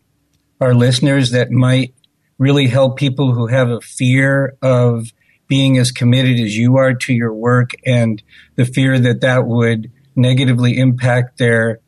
our 0.60 0.74
listeners 0.74 1.30
that 1.30 1.50
might 1.50 1.94
really 2.38 2.66
help 2.66 2.96
people 2.98 3.32
who 3.32 3.46
have 3.46 3.70
a 3.70 3.80
fear 3.80 4.56
of 4.62 5.12
being 5.46 5.78
as 5.78 5.90
committed 5.90 6.40
as 6.40 6.56
you 6.56 6.76
are 6.76 6.94
to 6.94 7.12
your 7.12 7.32
work 7.32 7.70
and 7.84 8.22
the 8.56 8.64
fear 8.64 8.98
that 8.98 9.20
that 9.20 9.46
would 9.46 9.90
negatively 10.16 10.78
impact 10.78 11.38
their 11.38 11.80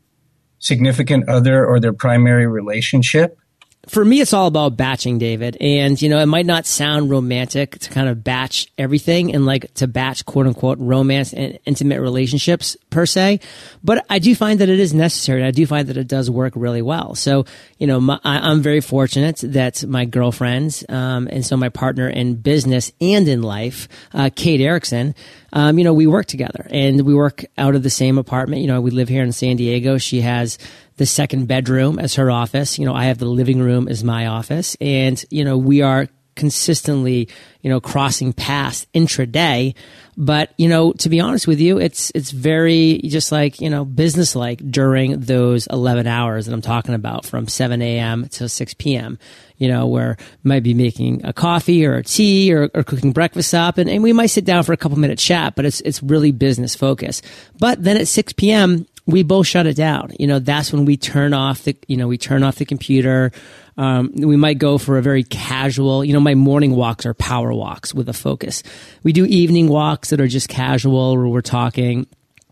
significant 0.59 1.27
other 1.29 1.65
or 1.65 1.79
their 1.79 1.93
primary 1.93 2.47
relationship? 2.47 3.39
For 3.87 4.03
me, 4.03 4.21
it's 4.21 4.33
all 4.33 4.47
about 4.47 4.77
batching, 4.77 5.17
David. 5.17 5.57
And, 5.61 6.01
you 6.01 6.09
know, 6.09 6.19
it 6.19 6.25
might 6.25 6.45
not 6.45 6.65
sound 6.65 7.09
romantic 7.09 7.79
to 7.79 7.89
kind 7.89 8.09
of 8.09 8.23
batch 8.23 8.67
everything 8.77 9.33
and 9.33 9.45
like 9.45 9.73
to 9.75 9.87
batch 9.87 10.25
quote 10.25 10.47
unquote 10.47 10.77
romance 10.79 11.33
and 11.33 11.57
intimate 11.65 12.01
relationships 12.01 12.75
per 12.89 13.05
se. 13.05 13.39
But 13.83 14.05
I 14.09 14.19
do 14.19 14.35
find 14.35 14.59
that 14.59 14.69
it 14.69 14.79
is 14.79 14.93
necessary. 14.93 15.43
I 15.43 15.51
do 15.51 15.65
find 15.65 15.87
that 15.87 15.97
it 15.97 16.07
does 16.07 16.29
work 16.29 16.53
really 16.55 16.81
well. 16.81 17.15
So, 17.15 17.45
you 17.77 17.87
know, 17.87 17.99
my, 17.99 18.19
I, 18.23 18.51
am 18.51 18.61
very 18.61 18.81
fortunate 18.81 19.37
that 19.43 19.85
my 19.85 20.05
girlfriends, 20.05 20.83
um, 20.89 21.27
and 21.31 21.45
so 21.45 21.55
my 21.55 21.69
partner 21.69 22.09
in 22.09 22.35
business 22.35 22.91
and 22.99 23.27
in 23.27 23.41
life, 23.41 23.87
uh, 24.13 24.29
Kate 24.35 24.61
Erickson, 24.61 25.15
um, 25.53 25.77
you 25.77 25.83
know, 25.83 25.93
we 25.93 26.07
work 26.07 26.25
together 26.25 26.67
and 26.69 27.01
we 27.01 27.13
work 27.13 27.45
out 27.57 27.75
of 27.75 27.83
the 27.83 27.89
same 27.89 28.17
apartment. 28.17 28.61
You 28.61 28.67
know, 28.67 28.81
we 28.81 28.91
live 28.91 29.09
here 29.09 29.23
in 29.23 29.31
San 29.31 29.55
Diego. 29.55 29.97
She 29.97 30.21
has 30.21 30.57
the 30.97 31.05
second 31.05 31.47
bedroom 31.47 31.99
as 31.99 32.15
her 32.15 32.29
office. 32.29 32.77
You 32.77 32.85
know, 32.85 32.93
I 32.93 33.05
have 33.05 33.17
the 33.17 33.25
living 33.25 33.59
room 33.59 33.87
as 33.87 34.03
my 34.03 34.27
office. 34.27 34.75
And, 34.81 35.23
you 35.29 35.45
know, 35.45 35.57
we 35.57 35.81
are 35.81 36.07
consistently, 36.37 37.27
you 37.61 37.69
know, 37.69 37.81
crossing 37.81 38.31
paths 38.31 38.87
intraday. 38.93 39.75
But, 40.15 40.53
you 40.57 40.69
know, 40.69 40.93
to 40.93 41.09
be 41.09 41.19
honest 41.19 41.47
with 41.47 41.59
you, 41.59 41.77
it's, 41.79 42.11
it's 42.15 42.31
very 42.31 43.01
just 43.03 43.31
like, 43.31 43.59
you 43.59 43.69
know, 43.69 43.83
business 43.83 44.35
like 44.35 44.59
during 44.71 45.19
those 45.19 45.67
11 45.67 46.07
hours 46.07 46.45
that 46.45 46.53
I'm 46.53 46.61
talking 46.61 46.95
about 46.95 47.25
from 47.25 47.47
7 47.47 47.81
a.m. 47.81 48.27
to 48.29 48.47
6 48.47 48.73
p.m., 48.75 49.19
you 49.57 49.67
know, 49.67 49.87
where 49.87 50.17
might 50.43 50.63
be 50.63 50.73
making 50.73 51.25
a 51.25 51.33
coffee 51.33 51.85
or 51.85 51.95
a 51.95 52.03
tea 52.03 52.53
or, 52.53 52.69
or 52.73 52.83
cooking 52.83 53.11
breakfast 53.11 53.53
up. 53.53 53.77
And, 53.77 53.89
and 53.89 54.01
we 54.01 54.13
might 54.13 54.27
sit 54.27 54.45
down 54.45 54.63
for 54.63 54.73
a 54.73 54.77
couple 54.77 54.97
minute 54.97 55.19
chat, 55.19 55.55
but 55.55 55.65
it's, 55.65 55.81
it's 55.81 56.01
really 56.01 56.31
business 56.31 56.75
focused. 56.75 57.25
But 57.59 57.83
then 57.83 57.97
at 57.97 58.07
6 58.07 58.33
p.m., 58.33 58.87
we 59.07 59.23
both 59.23 59.47
shut 59.47 59.65
it 59.65 59.75
down. 59.75 60.13
You 60.19 60.27
know, 60.27 60.39
that's 60.39 60.71
when 60.71 60.85
we 60.85 60.97
turn 60.97 61.33
off 61.33 61.63
the, 61.63 61.75
you 61.87 61.97
know, 61.97 62.07
we 62.07 62.17
turn 62.17 62.43
off 62.43 62.55
the 62.55 62.65
computer. 62.65 63.31
Um, 63.77 64.11
we 64.15 64.37
might 64.37 64.57
go 64.57 64.77
for 64.77 64.97
a 64.97 65.01
very 65.01 65.23
casual, 65.23 66.03
you 66.03 66.13
know, 66.13 66.19
my 66.19 66.33
morning 66.35 66.75
walks 66.75 67.05
are 67.05 67.13
power 67.13 67.53
walks 67.53 67.93
with 67.93 68.09
a 68.09 68.13
focus. 68.13 68.63
We 69.03 69.13
do 69.13 69.25
evening 69.25 69.67
walks 69.67 70.09
that 70.09 70.19
are 70.19 70.27
just 70.27 70.49
casual 70.49 71.15
where 71.15 71.27
we're 71.27 71.41
talking. 71.41 72.07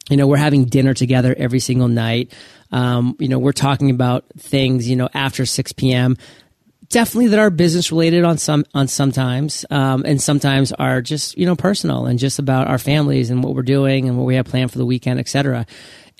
You 0.09 0.17
know, 0.17 0.27
we're 0.27 0.37
having 0.37 0.65
dinner 0.65 0.93
together 0.93 1.33
every 1.35 1.59
single 1.59 1.87
night. 1.87 2.31
Um, 2.71 3.15
you 3.19 3.27
know, 3.27 3.39
we're 3.39 3.53
talking 3.53 3.89
about 3.89 4.25
things, 4.37 4.87
you 4.87 4.95
know, 4.95 5.09
after 5.13 5.45
6 5.47 5.71
p.m. 5.73 6.17
Definitely 6.89 7.29
that 7.29 7.39
are 7.39 7.49
business 7.49 7.91
related 7.91 8.23
on 8.23 8.37
some, 8.37 8.63
on 8.75 8.87
sometimes, 8.87 9.65
um, 9.71 10.03
and 10.05 10.21
sometimes 10.21 10.71
are 10.73 11.01
just, 11.01 11.35
you 11.35 11.47
know, 11.47 11.55
personal 11.55 12.05
and 12.05 12.19
just 12.19 12.37
about 12.37 12.67
our 12.67 12.77
families 12.77 13.31
and 13.31 13.43
what 13.43 13.55
we're 13.55 13.63
doing 13.63 14.07
and 14.07 14.17
what 14.17 14.25
we 14.25 14.35
have 14.35 14.45
planned 14.45 14.71
for 14.71 14.77
the 14.77 14.85
weekend, 14.85 15.19
et 15.19 15.27
cetera. 15.27 15.65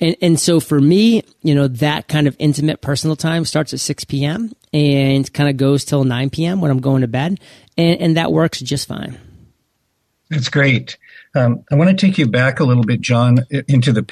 And, 0.00 0.16
and 0.20 0.40
so 0.40 0.58
for 0.60 0.80
me, 0.80 1.22
you 1.42 1.54
know, 1.54 1.68
that 1.68 2.08
kind 2.08 2.26
of 2.26 2.36
intimate 2.38 2.80
personal 2.80 3.14
time 3.16 3.44
starts 3.44 3.72
at 3.72 3.80
6 3.80 4.04
p.m. 4.04 4.52
and 4.76 5.32
kind 5.32 5.48
of 5.48 5.56
goes 5.56 5.84
till 5.84 6.04
9 6.04 6.30
p.m. 6.30 6.60
when 6.60 6.70
I'm 6.70 6.80
going 6.80 7.00
to 7.00 7.08
bed. 7.08 7.40
And, 7.78 8.00
and 8.00 8.16
that 8.16 8.30
works 8.30 8.60
just 8.60 8.86
fine. 8.86 9.18
That's 10.28 10.50
great. 10.50 10.98
Um, 11.34 11.64
I 11.70 11.76
want 11.76 11.90
to 11.90 12.06
take 12.06 12.18
you 12.18 12.26
back 12.26 12.60
a 12.60 12.64
little 12.64 12.84
bit, 12.84 13.00
John, 13.00 13.38
into 13.68 13.92
the 13.92 14.06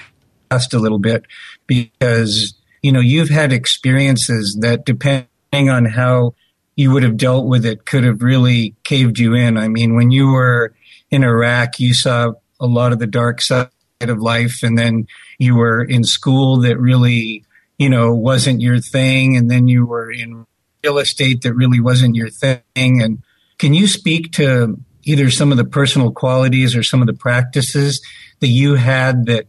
past 0.49 0.73
a 0.73 0.79
little 0.79 0.99
bit 0.99 1.27
because, 1.67 2.55
you 2.83 2.93
know, 2.93 3.01
you've 3.01 3.29
had 3.29 3.53
experiences 3.53 4.57
that 4.61 4.87
depending 4.87 5.29
on 5.53 5.85
how 5.85 6.35
you 6.77 6.93
would 6.93 7.03
have 7.03 7.17
dealt 7.17 7.47
with 7.47 7.67
it 7.67 7.85
could 7.85 8.05
have 8.05 8.23
really 8.23 8.75
caved 8.85 9.19
you 9.19 9.35
in. 9.35 9.59
I 9.59 9.69
mean, 9.69 9.95
when 9.95 10.11
you 10.11 10.33
were 10.33 10.75
in 11.11 11.25
Iraq, 11.25 11.79
you 11.79 11.95
saw 11.95 12.33
a 12.59 12.67
lot 12.67 12.93
of 12.93 12.99
the 12.99 13.07
dark 13.07 13.43
side 13.43 13.69
of 14.01 14.19
life 14.19 14.63
and 14.63 14.79
then 14.79 15.07
you 15.39 15.57
were 15.57 15.83
in 15.83 16.05
school 16.05 16.61
that 16.61 16.79
really, 16.79 17.45
you 17.79 17.89
know, 17.89 18.15
wasn't 18.15 18.61
your 18.61 18.81
thing, 18.81 19.37
and 19.37 19.51
then 19.51 19.67
you 19.67 19.85
were 19.85 20.11
in 20.11 20.47
real 20.85 20.99
estate 20.99 21.41
that 21.43 21.55
really 21.55 21.81
wasn't 21.81 22.15
your 22.15 22.29
thing. 22.29 22.61
And 22.77 23.23
can 23.59 23.73
you 23.73 23.87
speak 23.87 24.33
to 24.33 24.79
either 25.05 25.31
some 25.31 25.51
of 25.51 25.57
the 25.57 25.65
personal 25.65 26.13
qualities 26.13 26.77
or 26.77 26.83
some 26.83 27.01
of 27.01 27.07
the 27.07 27.15
practices 27.15 28.03
that 28.41 28.49
you 28.49 28.75
had 28.75 29.25
that 29.27 29.47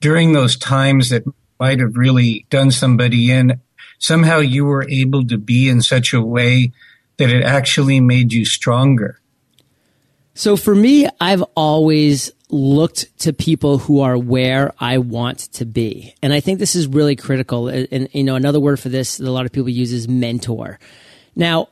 during 0.00 0.32
those 0.32 0.56
times 0.56 1.10
that 1.10 1.24
might 1.60 1.78
have 1.78 1.96
really 1.96 2.46
done 2.48 2.70
somebody 2.70 3.30
in, 3.30 3.60
somehow 3.98 4.38
you 4.38 4.64
were 4.64 4.88
able 4.88 5.26
to 5.26 5.36
be 5.36 5.68
in 5.68 5.82
such 5.82 6.14
a 6.14 6.22
way 6.22 6.72
that 7.18 7.30
it 7.30 7.44
actually 7.44 8.00
made 8.00 8.32
you 8.32 8.46
stronger? 8.46 9.20
So 10.34 10.56
for 10.56 10.74
me, 10.74 11.08
I've 11.20 11.42
always 11.54 12.32
looked 12.48 13.18
to 13.20 13.32
people 13.32 13.78
who 13.78 14.00
are 14.00 14.16
where 14.16 14.72
I 14.78 14.98
want 14.98 15.38
to 15.54 15.64
be. 15.64 16.14
And 16.22 16.32
I 16.32 16.40
think 16.40 16.58
this 16.58 16.74
is 16.74 16.86
really 16.86 17.16
critical. 17.16 17.68
And, 17.68 18.08
you 18.12 18.24
know, 18.24 18.36
another 18.36 18.60
word 18.60 18.78
for 18.78 18.88
this 18.88 19.16
that 19.16 19.26
a 19.26 19.30
lot 19.30 19.46
of 19.46 19.52
people 19.52 19.68
use 19.70 19.92
is 19.92 20.08
mentor. 20.08 20.78
Now, 21.34 21.68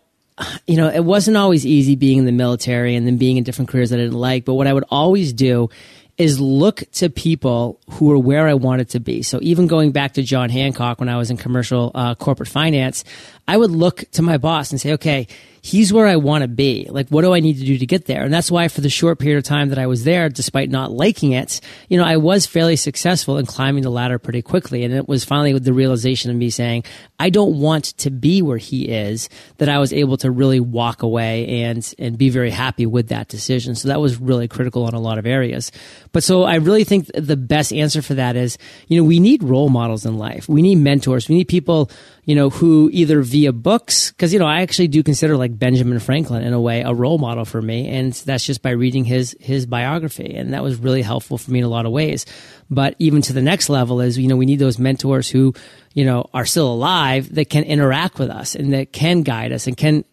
you 0.66 0.76
know, 0.76 0.88
it 0.88 1.04
wasn't 1.04 1.36
always 1.36 1.66
easy 1.66 1.96
being 1.96 2.18
in 2.18 2.24
the 2.24 2.32
military 2.32 2.96
and 2.96 3.06
then 3.06 3.18
being 3.18 3.36
in 3.36 3.44
different 3.44 3.70
careers 3.70 3.90
that 3.90 3.98
I 3.98 4.02
didn't 4.02 4.18
like. 4.18 4.44
But 4.44 4.54
what 4.54 4.66
I 4.66 4.72
would 4.72 4.84
always 4.90 5.32
do 5.32 5.68
is 6.16 6.38
look 6.38 6.82
to 6.92 7.08
people 7.08 7.80
who 7.90 8.06
were 8.06 8.18
where 8.18 8.46
I 8.46 8.54
wanted 8.54 8.90
to 8.90 9.00
be. 9.00 9.22
So 9.22 9.38
even 9.42 9.66
going 9.66 9.92
back 9.92 10.14
to 10.14 10.22
John 10.22 10.50
Hancock 10.50 11.00
when 11.00 11.08
I 11.08 11.16
was 11.16 11.30
in 11.30 11.36
commercial 11.38 11.90
uh, 11.94 12.14
corporate 12.14 12.48
finance, 12.48 13.04
I 13.48 13.56
would 13.56 13.70
look 13.70 14.04
to 14.12 14.22
my 14.22 14.36
boss 14.36 14.70
and 14.70 14.80
say, 14.80 14.92
okay, 14.94 15.28
he's 15.62 15.92
where 15.92 16.06
I 16.06 16.16
want 16.16 16.42
to 16.42 16.48
be. 16.48 16.86
Like, 16.90 17.08
what 17.08 17.22
do 17.22 17.34
I 17.34 17.40
need 17.40 17.58
to 17.58 17.64
do 17.64 17.78
to 17.78 17.86
get 17.86 18.06
there? 18.06 18.22
And 18.22 18.32
that's 18.32 18.50
why 18.50 18.68
for 18.68 18.80
the 18.80 18.88
short 18.88 19.18
period 19.18 19.38
of 19.38 19.44
time 19.44 19.68
that 19.68 19.78
I 19.78 19.86
was 19.86 20.04
there, 20.04 20.28
despite 20.28 20.70
not 20.70 20.90
liking 20.90 21.32
it, 21.32 21.60
you 21.88 21.98
know, 21.98 22.04
I 22.04 22.16
was 22.16 22.46
fairly 22.46 22.76
successful 22.76 23.36
in 23.38 23.46
climbing 23.46 23.82
the 23.82 23.90
ladder 23.90 24.18
pretty 24.18 24.42
quickly. 24.42 24.84
And 24.84 24.94
it 24.94 25.08
was 25.08 25.24
finally 25.24 25.52
with 25.52 25.64
the 25.64 25.72
realization 25.72 26.30
of 26.30 26.36
me 26.36 26.50
saying, 26.50 26.84
I 27.18 27.30
don't 27.30 27.60
want 27.60 27.84
to 27.98 28.10
be 28.10 28.42
where 28.42 28.58
he 28.58 28.88
is 28.88 29.28
that 29.58 29.68
I 29.68 29.78
was 29.78 29.92
able 29.92 30.16
to 30.18 30.30
really 30.30 30.60
walk 30.60 31.02
away 31.02 31.62
and, 31.64 31.94
and 31.98 32.16
be 32.16 32.30
very 32.30 32.50
happy 32.50 32.86
with 32.86 33.08
that 33.08 33.28
decision. 33.28 33.74
So 33.74 33.88
that 33.88 34.00
was 34.00 34.18
really 34.18 34.48
critical 34.48 34.88
in 34.88 34.94
a 34.94 35.00
lot 35.00 35.18
of 35.18 35.26
areas. 35.26 35.70
But 36.12 36.22
so 36.22 36.44
I 36.44 36.56
really 36.56 36.84
think 36.84 37.10
the 37.14 37.36
best 37.36 37.72
answer 37.72 38.00
for 38.02 38.14
that 38.14 38.36
is, 38.36 38.56
you 38.88 39.00
know, 39.00 39.06
we 39.06 39.20
need 39.20 39.42
role 39.42 39.68
models 39.68 40.06
in 40.06 40.16
life. 40.16 40.48
We 40.48 40.62
need 40.62 40.76
mentors. 40.76 41.28
We 41.28 41.36
need 41.36 41.48
people, 41.48 41.90
you 42.24 42.34
know, 42.34 42.50
who 42.50 42.90
either 42.92 43.22
via 43.22 43.52
books, 43.52 44.10
because, 44.10 44.32
you 44.32 44.38
know, 44.38 44.46
I 44.46 44.62
actually 44.62 44.88
do 44.88 45.02
consider 45.02 45.36
like 45.36 45.58
Benjamin 45.58 45.98
Franklin 45.98 46.42
in 46.42 46.52
a 46.52 46.60
way 46.60 46.82
a 46.82 46.92
role 46.92 47.18
model 47.18 47.44
for 47.44 47.60
me. 47.60 47.88
And 47.88 48.12
that's 48.12 48.44
just 48.44 48.62
by 48.62 48.70
reading 48.70 49.04
his, 49.04 49.36
his 49.40 49.66
biography. 49.66 50.34
And 50.34 50.52
that 50.52 50.62
was 50.62 50.76
really 50.76 51.02
helpful 51.02 51.38
for 51.38 51.50
me 51.50 51.58
in 51.60 51.64
a 51.64 51.68
lot 51.68 51.86
of 51.86 51.92
ways. 51.92 52.26
But 52.70 52.94
even 52.98 53.22
to 53.22 53.32
the 53.32 53.42
next 53.42 53.68
level 53.68 54.00
is, 54.00 54.18
you 54.18 54.28
know, 54.28 54.36
we 54.36 54.46
need 54.46 54.58
those 54.58 54.78
mentors 54.78 55.28
who, 55.28 55.54
you 55.94 56.04
know, 56.04 56.28
are 56.32 56.46
still 56.46 56.72
alive 56.72 57.34
that 57.34 57.50
can 57.50 57.64
interact 57.64 58.18
with 58.18 58.30
us 58.30 58.54
and 58.54 58.72
that 58.72 58.92
can 58.92 59.22
guide 59.22 59.52
us 59.52 59.66
and 59.66 59.76
can 59.76 60.04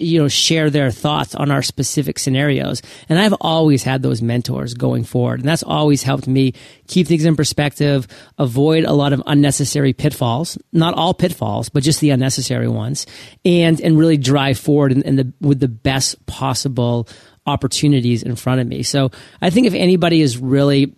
you 0.00 0.20
know 0.20 0.28
share 0.28 0.68
their 0.68 0.90
thoughts 0.90 1.34
on 1.34 1.50
our 1.50 1.62
specific 1.62 2.18
scenarios. 2.18 2.82
And 3.08 3.18
i've 3.18 3.34
always 3.40 3.82
had 3.82 4.02
those 4.02 4.20
mentors 4.20 4.74
going 4.74 5.04
forward. 5.04 5.40
And 5.40 5.48
that's 5.48 5.62
always 5.62 6.02
helped 6.02 6.26
me 6.26 6.52
keep 6.86 7.06
things 7.06 7.24
in 7.24 7.36
perspective 7.36 8.06
avoid 8.38 8.84
a 8.84 8.92
lot 8.92 9.12
of 9.12 9.22
unnecessary 9.26 9.92
pitfalls. 9.92 10.58
Not 10.72 10.94
all 10.94 11.14
pitfalls 11.14 11.68
but 11.68 11.82
just 11.82 12.00
the 12.00 12.10
unnecessary 12.10 12.68
ones. 12.68 13.06
And 13.44 13.80
and 13.80 13.98
really 13.98 14.18
drive 14.18 14.58
forward 14.58 14.92
in, 14.92 15.02
in 15.02 15.16
the 15.16 15.32
with 15.40 15.60
the 15.60 15.68
best 15.68 16.24
possible 16.26 17.08
opportunities 17.46 18.22
in 18.22 18.36
front 18.36 18.60
of 18.60 18.66
me. 18.66 18.82
So 18.82 19.10
i 19.40 19.50
think 19.50 19.66
if 19.66 19.74
anybody 19.74 20.20
is 20.20 20.36
really 20.36 20.94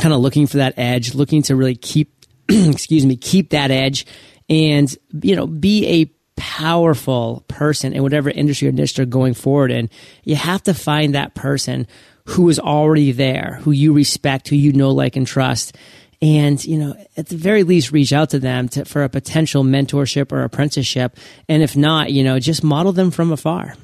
kind 0.00 0.12
of 0.12 0.20
looking 0.20 0.46
for 0.46 0.58
that 0.58 0.74
edge 0.76 1.14
looking 1.14 1.42
to 1.42 1.56
really 1.56 1.76
keep 1.76 2.12
excuse 2.48 3.06
me 3.06 3.16
keep 3.16 3.50
that 3.50 3.70
edge 3.70 4.06
and 4.48 4.94
you 5.22 5.36
know 5.36 5.46
be 5.46 5.86
a 6.02 6.14
powerful 6.36 7.44
person 7.48 7.92
in 7.92 8.02
whatever 8.02 8.30
industry 8.30 8.68
or 8.68 8.72
niche 8.72 8.94
they're 8.94 9.06
going 9.06 9.34
forward 9.34 9.70
in, 9.70 9.88
you 10.24 10.36
have 10.36 10.62
to 10.64 10.74
find 10.74 11.14
that 11.14 11.34
person 11.34 11.86
who 12.26 12.48
is 12.48 12.58
already 12.58 13.12
there, 13.12 13.60
who 13.62 13.70
you 13.70 13.92
respect, 13.92 14.48
who 14.48 14.56
you 14.56 14.72
know, 14.72 14.90
like, 14.90 15.16
and 15.16 15.26
trust. 15.26 15.76
And, 16.22 16.64
you 16.64 16.78
know, 16.78 16.96
at 17.16 17.28
the 17.28 17.36
very 17.36 17.64
least, 17.64 17.92
reach 17.92 18.12
out 18.12 18.30
to 18.30 18.38
them 18.38 18.68
to, 18.70 18.84
for 18.84 19.04
a 19.04 19.08
potential 19.08 19.62
mentorship 19.62 20.32
or 20.32 20.42
apprenticeship. 20.42 21.16
And 21.48 21.62
if 21.62 21.76
not, 21.76 22.12
you 22.12 22.24
know, 22.24 22.38
just 22.38 22.64
model 22.64 22.92
them 22.92 23.10
from 23.10 23.30
afar. 23.30 23.76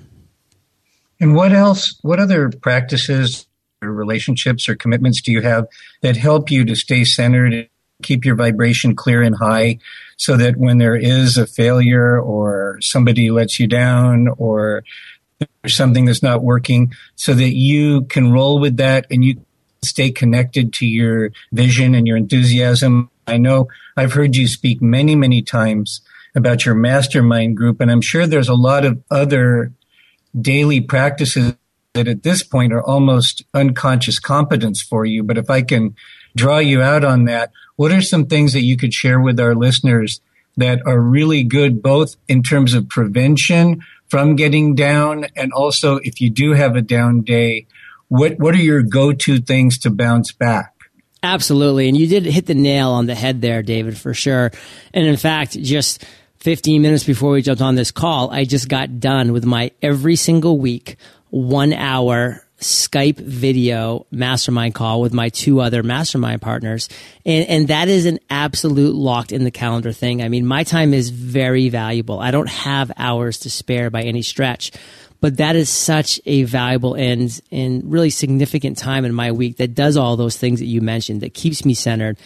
And 1.21 1.35
what 1.35 1.53
else, 1.53 1.99
what 2.03 2.19
other 2.19 2.51
practices 2.51 3.47
or 3.83 3.93
relationships 3.93 4.69
or 4.69 4.75
commitments 4.75 5.21
do 5.21 5.33
you 5.33 5.43
have 5.43 5.67
that 6.03 6.17
help 6.17 6.51
you 6.51 6.65
to 6.65 6.75
stay 6.75 7.05
centered, 7.05 7.69
keep 8.03 8.25
your 8.25 8.35
vibration 8.35 8.95
clear 8.95 9.23
and 9.23 9.37
high 9.37 9.79
so 10.17 10.37
that 10.37 10.57
when 10.57 10.79
there 10.79 10.97
is 10.97 11.37
a 11.37 11.47
failure 11.47 12.21
or 12.21 12.79
somebody 12.81 13.31
lets 13.31 13.59
you 13.59 13.67
down 13.67 14.29
or 14.37 14.83
there's 15.63 15.75
something 15.75 16.05
that's 16.05 16.23
not 16.23 16.43
working 16.43 16.93
so 17.17 17.33
that 17.35 17.55
you 17.55 18.03
can 18.03 18.33
roll 18.33 18.59
with 18.59 18.77
that 18.77 19.07
and 19.11 19.25
you 19.25 19.41
stay 19.83 20.11
connected 20.11 20.73
to 20.75 20.87
your 20.87 21.31
vision 21.53 21.95
and 21.95 22.07
your 22.07 22.17
enthusiasm. 22.17 23.11
I 23.27 23.39
know 23.39 23.69
I've 23.97 24.13
heard 24.13 24.37
you 24.37 24.47
speak 24.47 24.83
many, 24.83 25.15
many 25.15 25.43
times 25.43 26.03
about 26.35 26.65
your 26.65 26.75
mastermind 26.75 27.57
group, 27.57 27.81
and 27.81 27.91
I'm 27.91 28.01
sure 28.01 28.27
there's 28.27 28.49
a 28.49 28.55
lot 28.55 28.85
of 28.85 29.03
other 29.11 29.73
daily 30.39 30.81
practices 30.81 31.55
that 31.95 32.07
at 32.07 32.23
this 32.23 32.43
point 32.43 32.73
are 32.73 32.83
almost 32.83 33.43
unconscious 33.53 34.19
competence 34.19 34.81
for 34.81 35.05
you. 35.05 35.23
But 35.25 35.39
if 35.39 35.51
I 35.51 35.63
can 35.63 35.97
draw 36.37 36.59
you 36.59 36.83
out 36.83 37.05
on 37.05 37.25
that, 37.25 37.53
what 37.77 37.93
are 37.93 38.03
some 38.03 38.27
things 38.27 38.53
that 38.53 38.63
you 38.63 38.77
could 38.77 38.93
share 38.93 39.21
with 39.21 39.41
our 39.41 39.55
listeners 39.55 40.21
that 40.57 40.81
are 40.87 41.01
really 41.01 41.43
good, 41.43 41.83
both 41.83 42.17
in 42.29 42.43
terms 42.43 42.75
of 42.75 42.89
prevention 42.89 43.83
from 44.09 44.37
getting 44.37 44.75
down 44.75 45.27
and 45.37 45.53
also 45.53 45.97
if 45.97 46.21
you 46.21 46.29
do 46.29 46.53
have 46.53 46.77
a 46.77 46.83
down 46.83 47.23
day, 47.23 47.67
what, 48.09 48.39
what 48.39 48.55
are 48.55 48.59
your 48.59 48.83
go-to 48.83 49.41
things 49.41 49.79
to 49.79 49.91
bounce 49.91 50.33
back? 50.33 50.75
Absolutely. 51.23 51.89
And 51.89 51.97
you 51.97 52.07
did 52.07 52.25
hit 52.25 52.47
the 52.47 52.55
nail 52.55 52.91
on 52.91 53.07
the 53.07 53.15
head 53.15 53.41
there, 53.41 53.63
David, 53.63 53.97
for 53.97 54.15
sure. 54.15 54.51
And 54.93 55.07
in 55.07 55.17
fact, 55.17 55.53
just 55.53 56.05
15 56.39 56.81
minutes 56.81 57.05
before 57.05 57.33
we 57.33 57.43
jumped 57.43 57.63
on 57.63 57.75
this 57.75 57.91
call, 57.91 58.31
I 58.31 58.45
just 58.45 58.69
got 58.69 59.01
done 59.01 59.33
with 59.33 59.45
my 59.45 59.71
every 59.83 60.17
single 60.17 60.59
week, 60.59 60.97
one 61.29 61.73
hour 61.73 62.43
Skype 62.61 63.17
video 63.17 64.07
mastermind 64.11 64.75
call 64.75 65.01
with 65.01 65.15
my 65.15 65.31
two 65.31 65.61
other 65.61 65.83
mastermind 65.83 66.43
partners. 66.43 66.89
And, 67.25 67.49
and 67.49 67.69
that 67.69 67.89
is 67.89 68.07
an 68.07 68.19
absolute 68.29 68.95
locked 68.95 69.33
in 69.33 69.45
the 69.45 69.51
calendar 69.51 69.93
thing. 69.93 70.23
I 70.23 70.29
mean, 70.29 70.47
my 70.47 70.65
time 70.65 70.93
is 70.93 71.09
very 71.09 71.71
valuable. 71.71 72.21
I 72.21 72.31
don't 72.31 72.49
have 72.49 72.93
hours 72.97 73.39
to 73.41 73.51
spare 73.51 73.89
by 73.89 74.03
any 74.03 74.21
stretch, 74.21 74.73
but 75.21 75.39
that 75.39 75.57
is 75.57 75.71
such 75.71 76.21
a 76.27 76.43
valuable 76.45 76.95
and, 76.95 77.41
and 77.51 77.91
really 77.91 78.11
significant 78.11 78.77
time 78.77 79.05
in 79.05 79.15
my 79.15 79.33
week 79.33 79.57
that 79.57 79.75
does 79.75 79.97
all 79.97 80.17
those 80.17 80.37
things 80.37 80.61
that 80.61 80.67
you 80.67 80.83
mentioned, 80.83 81.23
that 81.23 81.33
keeps 81.33 81.65
me 81.65 81.73
centered, 81.73 82.19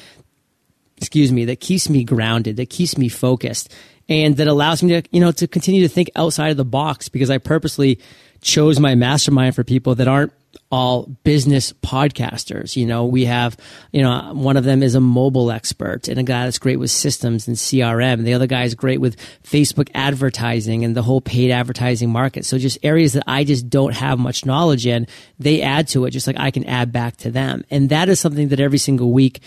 excuse 0.96 1.30
me, 1.30 1.44
that 1.44 1.60
keeps 1.60 1.88
me 1.88 2.02
grounded, 2.02 2.56
that 2.56 2.70
keeps 2.70 2.98
me 2.98 3.08
focused 3.08 3.72
and 4.08 4.36
that 4.36 4.46
allows 4.48 4.82
me 4.82 5.00
to, 5.00 5.08
you 5.12 5.20
know, 5.20 5.32
to 5.32 5.46
continue 5.46 5.82
to 5.82 5.88
think 5.88 6.10
outside 6.16 6.50
of 6.50 6.56
the 6.56 6.64
box 6.64 7.08
because 7.08 7.30
I 7.30 7.38
purposely 7.38 8.00
chose 8.44 8.78
my 8.78 8.94
mastermind 8.94 9.56
for 9.56 9.64
people 9.64 9.96
that 9.96 10.06
aren't 10.06 10.32
all 10.70 11.06
business 11.24 11.72
podcasters. 11.72 12.76
You 12.76 12.86
know, 12.86 13.06
we 13.06 13.24
have, 13.24 13.56
you 13.92 14.02
know, 14.02 14.32
one 14.34 14.56
of 14.56 14.64
them 14.64 14.82
is 14.82 14.94
a 14.94 15.00
mobile 15.00 15.50
expert 15.50 16.08
and 16.08 16.18
a 16.18 16.22
guy 16.22 16.44
that's 16.44 16.58
great 16.58 16.78
with 16.78 16.90
systems 16.90 17.48
and 17.48 17.56
CRM. 17.56 18.22
The 18.22 18.34
other 18.34 18.46
guy 18.46 18.64
is 18.64 18.74
great 18.74 19.00
with 19.00 19.16
Facebook 19.42 19.88
advertising 19.94 20.84
and 20.84 20.96
the 20.96 21.02
whole 21.02 21.20
paid 21.20 21.50
advertising 21.50 22.10
market. 22.10 22.44
So 22.44 22.58
just 22.58 22.78
areas 22.82 23.14
that 23.14 23.24
I 23.26 23.44
just 23.44 23.68
don't 23.68 23.94
have 23.94 24.18
much 24.18 24.44
knowledge 24.44 24.86
in, 24.86 25.06
they 25.38 25.62
add 25.62 25.88
to 25.88 26.04
it 26.04 26.10
just 26.10 26.26
like 26.26 26.38
I 26.38 26.50
can 26.50 26.64
add 26.64 26.92
back 26.92 27.16
to 27.18 27.30
them. 27.30 27.64
And 27.70 27.88
that 27.88 28.08
is 28.08 28.20
something 28.20 28.48
that 28.48 28.60
every 28.60 28.78
single 28.78 29.12
week 29.12 29.40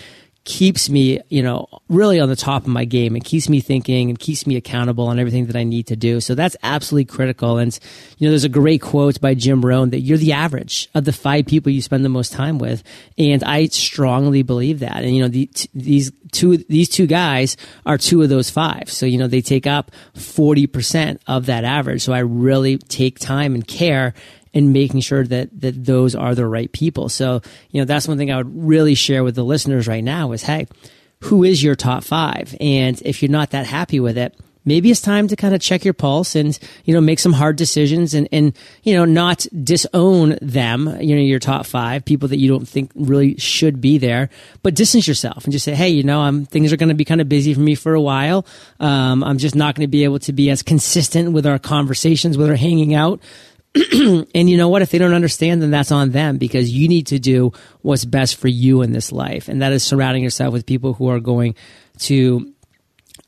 keeps 0.48 0.90
me, 0.90 1.20
you 1.28 1.44
know, 1.44 1.68
really 1.90 2.22
on 2.22 2.30
the 2.30 2.36
top 2.36 2.62
of 2.64 2.70
my 2.70 2.86
game. 2.86 3.18
It 3.18 3.26
keeps 3.26 3.50
me 3.50 3.60
thinking 3.60 4.10
and 4.10 4.18
keeps 4.18 4.48
me 4.48 4.56
accountable 4.56 5.08
on 5.08 5.20
everything 5.20 5.48
that 5.48 5.58
I 5.58 5.66
need 5.66 5.88
to 5.88 5.98
do. 5.98 6.22
So 6.22 6.36
that's 6.36 6.56
absolutely 6.64 7.04
critical. 7.14 7.58
And, 7.58 7.78
you 8.18 8.26
know, 8.26 8.32
there's 8.32 8.46
a 8.46 8.50
great 8.50 8.82
quote 8.82 9.20
by 9.20 9.34
Jim 9.34 9.64
Rohn 9.64 9.90
that 9.90 10.00
you're 10.00 10.18
the 10.18 10.32
average 10.32 10.88
of 10.96 11.04
the 11.04 11.12
five 11.12 11.48
people 11.48 11.70
you 11.70 11.82
spend 11.82 12.06
the 12.06 12.10
most 12.10 12.32
time 12.32 12.60
with. 12.60 12.82
And 13.18 13.44
I 13.44 13.66
strongly 13.66 14.42
believe 14.42 14.80
that. 14.80 15.04
And, 15.04 15.14
you 15.14 15.22
know, 15.22 15.28
the, 15.28 15.48
t- 15.48 15.70
these 15.74 16.14
two, 16.32 16.56
these 16.58 16.88
two 16.88 17.08
guys 17.08 17.58
are 17.86 17.98
two 17.98 18.24
of 18.24 18.30
those 18.30 18.50
five. 18.50 18.90
So, 18.90 19.06
you 19.06 19.18
know, 19.18 19.28
they 19.28 19.42
take 19.42 19.68
up 19.68 19.92
40% 20.16 21.20
of 21.28 21.48
that 21.48 21.66
average. 21.66 22.04
So 22.04 22.14
I 22.14 22.20
really 22.20 22.78
take 22.78 23.20
time 23.20 23.54
and 23.54 23.68
care 23.68 24.14
and 24.58 24.74
making 24.74 25.02
sure 25.02 25.24
that 25.26 25.50
that 25.62 25.86
those 25.86 26.16
are 26.16 26.34
the 26.34 26.48
right 26.48 26.72
people. 26.72 27.10
So, 27.10 27.42
you 27.70 27.80
know, 27.80 27.86
that's 27.86 28.08
one 28.08 28.18
thing 28.18 28.32
I 28.32 28.38
would 28.38 28.68
really 28.68 28.96
share 28.96 29.24
with 29.24 29.36
the 29.36 29.44
listeners 29.44 29.88
right 29.88 30.04
now 30.04 30.32
is, 30.32 30.44
hey, 30.44 30.68
who 31.22 31.44
is 31.44 31.64
your 31.64 31.76
top 31.76 32.04
five? 32.04 32.56
And 32.60 33.00
if 33.04 33.22
you're 33.22 33.32
not 33.32 33.52
that 33.52 33.66
happy 33.66 34.00
with 34.00 34.18
it, 34.18 34.36
maybe 34.66 34.92
it's 34.92 35.02
time 35.02 35.28
to 35.30 35.36
kind 35.36 35.56
of 35.56 35.62
check 35.62 35.86
your 35.86 35.94
pulse 35.94 36.36
and, 36.36 36.58
you 36.84 36.94
know, 36.94 37.02
make 37.02 37.20
some 37.20 37.34
hard 37.34 37.56
decisions 37.56 38.14
and, 38.14 38.28
and, 38.32 38.56
you 38.84 38.96
know, 38.96 39.06
not 39.06 39.46
disown 39.64 40.38
them, 40.42 40.88
you 41.02 41.16
know, 41.16 41.22
your 41.22 41.40
top 41.40 41.66
five 41.66 42.04
people 42.04 42.28
that 42.28 42.38
you 42.38 42.50
don't 42.50 42.68
think 42.68 42.92
really 42.96 43.38
should 43.38 43.80
be 43.80 43.98
there, 43.98 44.30
but 44.64 44.76
distance 44.76 45.08
yourself 45.08 45.46
and 45.46 45.54
just 45.54 45.66
say, 45.66 45.74
Hey, 45.74 45.90
you 45.90 46.04
know, 46.04 46.20
I'm, 46.20 46.46
things 46.46 46.74
are 46.74 46.78
going 46.78 46.90
to 46.90 46.96
be 46.96 47.06
kind 47.06 47.22
of 47.22 47.30
busy 47.30 47.54
for 47.54 47.62
me 47.62 47.76
for 47.76 47.94
a 47.94 48.02
while. 48.02 48.46
Um, 48.80 49.24
I'm 49.24 49.38
just 49.38 49.56
not 49.56 49.76
going 49.76 49.88
to 49.88 49.92
be 49.92 50.04
able 50.04 50.20
to 50.20 50.34
be 50.34 50.50
as 50.50 50.64
consistent 50.64 51.32
with 51.32 51.46
our 51.46 51.60
conversations, 51.60 52.38
with 52.38 52.50
our 52.50 52.56
hanging 52.56 52.94
out. 52.94 53.22
and 54.36 54.50
you 54.50 54.58
know 54.58 54.70
what? 54.70 54.82
If 54.82 54.92
they 54.92 54.98
don't 54.98 55.14
understand, 55.14 55.62
then 55.62 55.72
that's 55.72 55.92
on 55.92 56.12
them 56.12 56.38
because 56.38 56.70
you 56.72 56.88
need 56.88 57.08
to 57.08 57.20
do 57.20 57.52
what's 57.82 58.06
best 58.06 58.38
for 58.38 58.48
you 58.48 58.82
in 58.82 58.92
this 58.92 59.12
life. 59.12 59.48
And 59.48 59.62
that 59.62 59.72
is 59.72 59.84
surrounding 59.84 60.24
yourself 60.24 60.54
with 60.54 60.66
people 60.66 60.94
who 60.94 61.10
are 61.10 61.20
going 61.20 61.56
to 62.00 62.54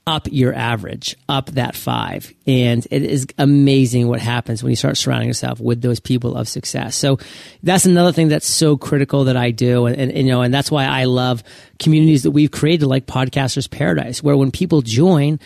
up 0.07 0.27
your 0.31 0.53
average, 0.55 1.15
up 1.27 1.51
that 1.51 1.75
five. 1.75 2.33
And 2.47 2.85
it 2.89 3.03
is 3.03 3.27
amazing 3.37 4.07
what 4.07 4.19
happens 4.19 4.63
when 4.63 4.71
you 4.71 4.75
start 4.75 4.97
surrounding 4.97 5.27
yourself 5.27 5.59
with 5.59 5.81
those 5.81 5.99
people 5.99 6.35
of 6.35 6.47
success. 6.47 6.95
So 6.95 7.19
that's 7.61 7.85
another 7.85 8.11
thing 8.11 8.29
that's 8.29 8.47
so 8.47 8.75
critical 8.75 9.25
that 9.25 9.37
I 9.37 9.51
do. 9.51 9.85
And, 9.85 9.99
and, 9.99 10.17
you 10.17 10.33
know, 10.33 10.41
and 10.41 10.51
that's 10.51 10.71
why 10.71 10.85
I 10.85 11.03
love 11.03 11.43
communities 11.77 12.23
that 12.23 12.31
we've 12.31 12.49
created 12.49 12.87
like 12.87 13.05
Podcasters 13.05 13.69
Paradise, 13.69 14.23
where 14.23 14.35
when 14.35 14.49
people 14.49 14.81
join, 14.81 15.39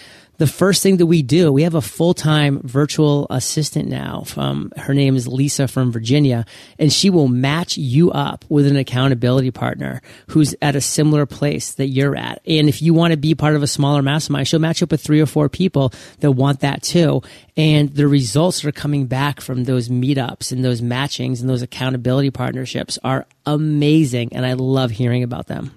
the 0.43 0.47
first 0.47 0.83
thing 0.83 0.97
that 0.97 1.05
we 1.05 1.21
do, 1.21 1.53
we 1.53 1.63
have 1.63 1.73
a 1.73 1.79
full 1.79 2.13
time 2.13 2.59
virtual 2.63 3.27
assistant 3.29 3.87
now. 3.87 4.23
From 4.25 4.73
her 4.75 4.93
name 4.93 5.15
is 5.15 5.25
Lisa 5.25 5.69
from 5.69 5.89
Virginia, 5.89 6.43
and 6.77 6.91
she 6.91 7.09
will 7.09 7.29
match 7.29 7.77
you 7.77 8.11
up 8.11 8.43
with 8.49 8.67
an 8.67 8.75
accountability 8.75 9.51
partner 9.51 10.01
who's 10.27 10.53
at 10.61 10.75
a 10.75 10.81
similar 10.81 11.25
place 11.25 11.75
that 11.75 11.87
you're 11.87 12.17
at. 12.17 12.41
And 12.45 12.67
if 12.67 12.81
you 12.81 12.93
want 12.93 13.11
to 13.11 13.17
be 13.17 13.35
part 13.35 13.55
of 13.55 13.63
a 13.63 13.67
smaller 13.67 14.01
mastermind, 14.01 14.49
she'll 14.49 14.59
match 14.59 14.83
up 14.83 14.91
with 14.91 14.99
three 14.99 15.21
or 15.21 15.25
four 15.25 15.47
people 15.47 15.93
that 16.19 16.31
want 16.31 16.59
that 16.59 16.83
too. 16.83 17.21
And 17.55 17.95
the 17.95 18.09
results 18.09 18.65
are 18.65 18.73
coming 18.73 19.05
back 19.05 19.39
from 19.39 19.63
those 19.63 19.87
meetups 19.87 20.51
and 20.51 20.65
those 20.65 20.81
matchings 20.81 21.39
and 21.39 21.49
those 21.49 21.61
accountability 21.61 22.31
partnerships 22.31 22.99
are 23.01 23.27
amazing. 23.45 24.33
And 24.33 24.45
I 24.45 24.53
love 24.55 24.91
hearing 24.91 25.23
about 25.23 25.47
them. 25.47 25.71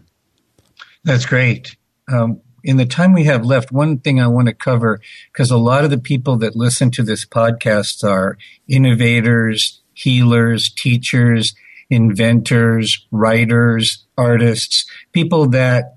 That's 1.05 1.24
great. 1.24 1.76
Um, 2.09 2.40
in 2.66 2.79
the 2.79 2.85
time 2.85 3.12
we 3.12 3.24
have 3.24 3.46
left, 3.46 3.70
one 3.70 3.98
thing 3.98 4.20
I 4.20 4.26
want 4.26 4.48
to 4.48 4.55
cover, 4.55 5.00
because 5.33 5.52
a 5.52 5.57
lot 5.57 5.85
of 5.85 5.90
the 5.90 5.98
people 5.98 6.37
that 6.38 6.57
listen 6.57 6.90
to 6.90 7.05
this 7.05 7.24
podcast 7.24 8.02
are 8.02 8.37
innovators, 8.66 9.81
healers, 9.94 10.68
teachers, 10.68 11.55
inventors, 11.90 13.07
writers, 13.12 14.05
artists, 14.18 14.85
people 15.12 15.46
that 15.50 15.94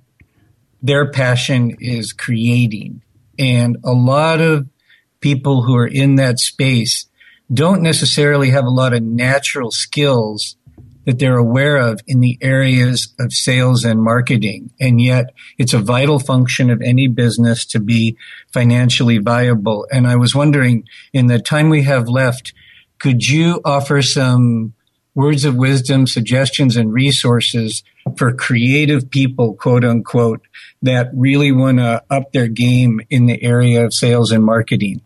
their 0.84 1.10
passion 1.10 1.76
is 1.80 2.14
creating. 2.14 3.02
And 3.40 3.78
a 3.84 3.94
lot 3.94 4.40
of 4.40 4.68
people 5.22 5.64
who 5.64 5.76
are 5.76 5.88
in 5.88 6.16
that 6.16 6.38
space 6.38 7.08
don't 7.52 7.82
necessarily 7.82 8.52
have 8.52 8.66
a 8.66 8.70
lot 8.70 8.94
of 8.94 9.02
natural 9.02 9.72
skills 9.72 10.56
that 11.10 11.18
they're 11.18 11.38
aware 11.40 11.78
of 11.78 12.00
in 12.06 12.20
the 12.20 12.38
areas 12.40 13.16
of 13.20 13.34
sales 13.34 13.84
and 13.84 14.00
marketing. 14.00 14.70
And 14.80 15.02
yet 15.02 15.34
it's 15.58 15.74
a 15.74 15.80
vital 15.80 16.20
function 16.20 16.70
of 16.70 16.84
any 16.84 17.08
business 17.08 17.66
to 17.66 17.80
be 17.80 18.16
financially 18.54 19.18
viable. 19.18 19.88
And 19.92 20.06
I 20.06 20.18
was 20.18 20.36
wondering 20.36 20.84
in 21.12 21.26
the 21.26 21.40
time 21.40 21.70
we 21.70 21.82
have 21.82 22.08
left, 22.08 22.54
could 23.00 23.28
you 23.28 23.60
offer 23.66 24.04
some 24.04 24.76
words 25.16 25.46
of 25.46 25.56
wisdom, 25.56 26.06
suggestions 26.06 26.78
and 26.78 26.94
resources 26.94 27.82
for 28.16 28.32
creative 28.32 29.10
people, 29.10 29.56
quote 29.56 29.84
unquote, 29.84 30.42
that 30.84 31.10
really 31.16 31.52
want 31.52 31.80
to 31.80 32.04
up 32.12 32.34
their 32.34 32.48
game 32.48 33.02
in 33.10 33.26
the 33.26 33.42
area 33.42 33.84
of 33.84 33.96
sales 33.96 34.32
and 34.32 34.44
marketing? 34.44 35.02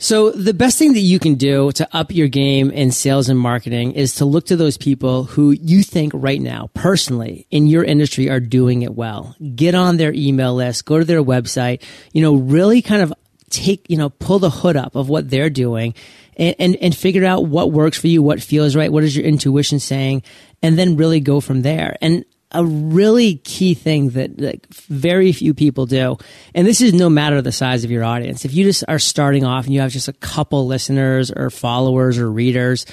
So 0.00 0.30
the 0.30 0.54
best 0.54 0.78
thing 0.78 0.92
that 0.92 1.00
you 1.00 1.18
can 1.18 1.34
do 1.34 1.72
to 1.72 1.88
up 1.96 2.12
your 2.12 2.28
game 2.28 2.70
in 2.70 2.92
sales 2.92 3.28
and 3.28 3.38
marketing 3.38 3.92
is 3.92 4.14
to 4.16 4.24
look 4.24 4.46
to 4.46 4.56
those 4.56 4.76
people 4.76 5.24
who 5.24 5.50
you 5.50 5.82
think 5.82 6.12
right 6.14 6.40
now, 6.40 6.70
personally, 6.72 7.48
in 7.50 7.66
your 7.66 7.82
industry 7.82 8.30
are 8.30 8.38
doing 8.38 8.82
it 8.82 8.94
well. 8.94 9.34
Get 9.56 9.74
on 9.74 9.96
their 9.96 10.12
email 10.12 10.54
list, 10.54 10.84
go 10.84 11.00
to 11.00 11.04
their 11.04 11.22
website, 11.22 11.82
you 12.12 12.22
know, 12.22 12.36
really 12.36 12.80
kind 12.80 13.02
of 13.02 13.12
take, 13.50 13.86
you 13.88 13.96
know, 13.96 14.08
pull 14.08 14.38
the 14.38 14.50
hood 14.50 14.76
up 14.76 14.94
of 14.94 15.08
what 15.08 15.30
they're 15.30 15.50
doing 15.50 15.94
and, 16.36 16.54
and, 16.60 16.76
and 16.76 16.96
figure 16.96 17.24
out 17.24 17.46
what 17.46 17.72
works 17.72 17.98
for 17.98 18.06
you, 18.06 18.22
what 18.22 18.40
feels 18.40 18.76
right, 18.76 18.92
what 18.92 19.02
is 19.02 19.16
your 19.16 19.26
intuition 19.26 19.80
saying, 19.80 20.22
and 20.62 20.78
then 20.78 20.96
really 20.96 21.18
go 21.18 21.40
from 21.40 21.62
there. 21.62 21.96
And 22.00 22.24
a 22.52 22.64
really 22.64 23.36
key 23.36 23.74
thing 23.74 24.10
that 24.10 24.40
like, 24.40 24.66
very 24.74 25.32
few 25.32 25.52
people 25.52 25.86
do. 25.86 26.16
And 26.54 26.66
this 26.66 26.80
is 26.80 26.94
no 26.94 27.10
matter 27.10 27.42
the 27.42 27.52
size 27.52 27.84
of 27.84 27.90
your 27.90 28.04
audience. 28.04 28.44
If 28.44 28.54
you 28.54 28.64
just 28.64 28.84
are 28.88 28.98
starting 28.98 29.44
off 29.44 29.66
and 29.66 29.74
you 29.74 29.80
have 29.80 29.90
just 29.90 30.08
a 30.08 30.14
couple 30.14 30.66
listeners 30.66 31.30
or 31.30 31.50
followers 31.50 32.18
or 32.18 32.30
readers 32.30 32.86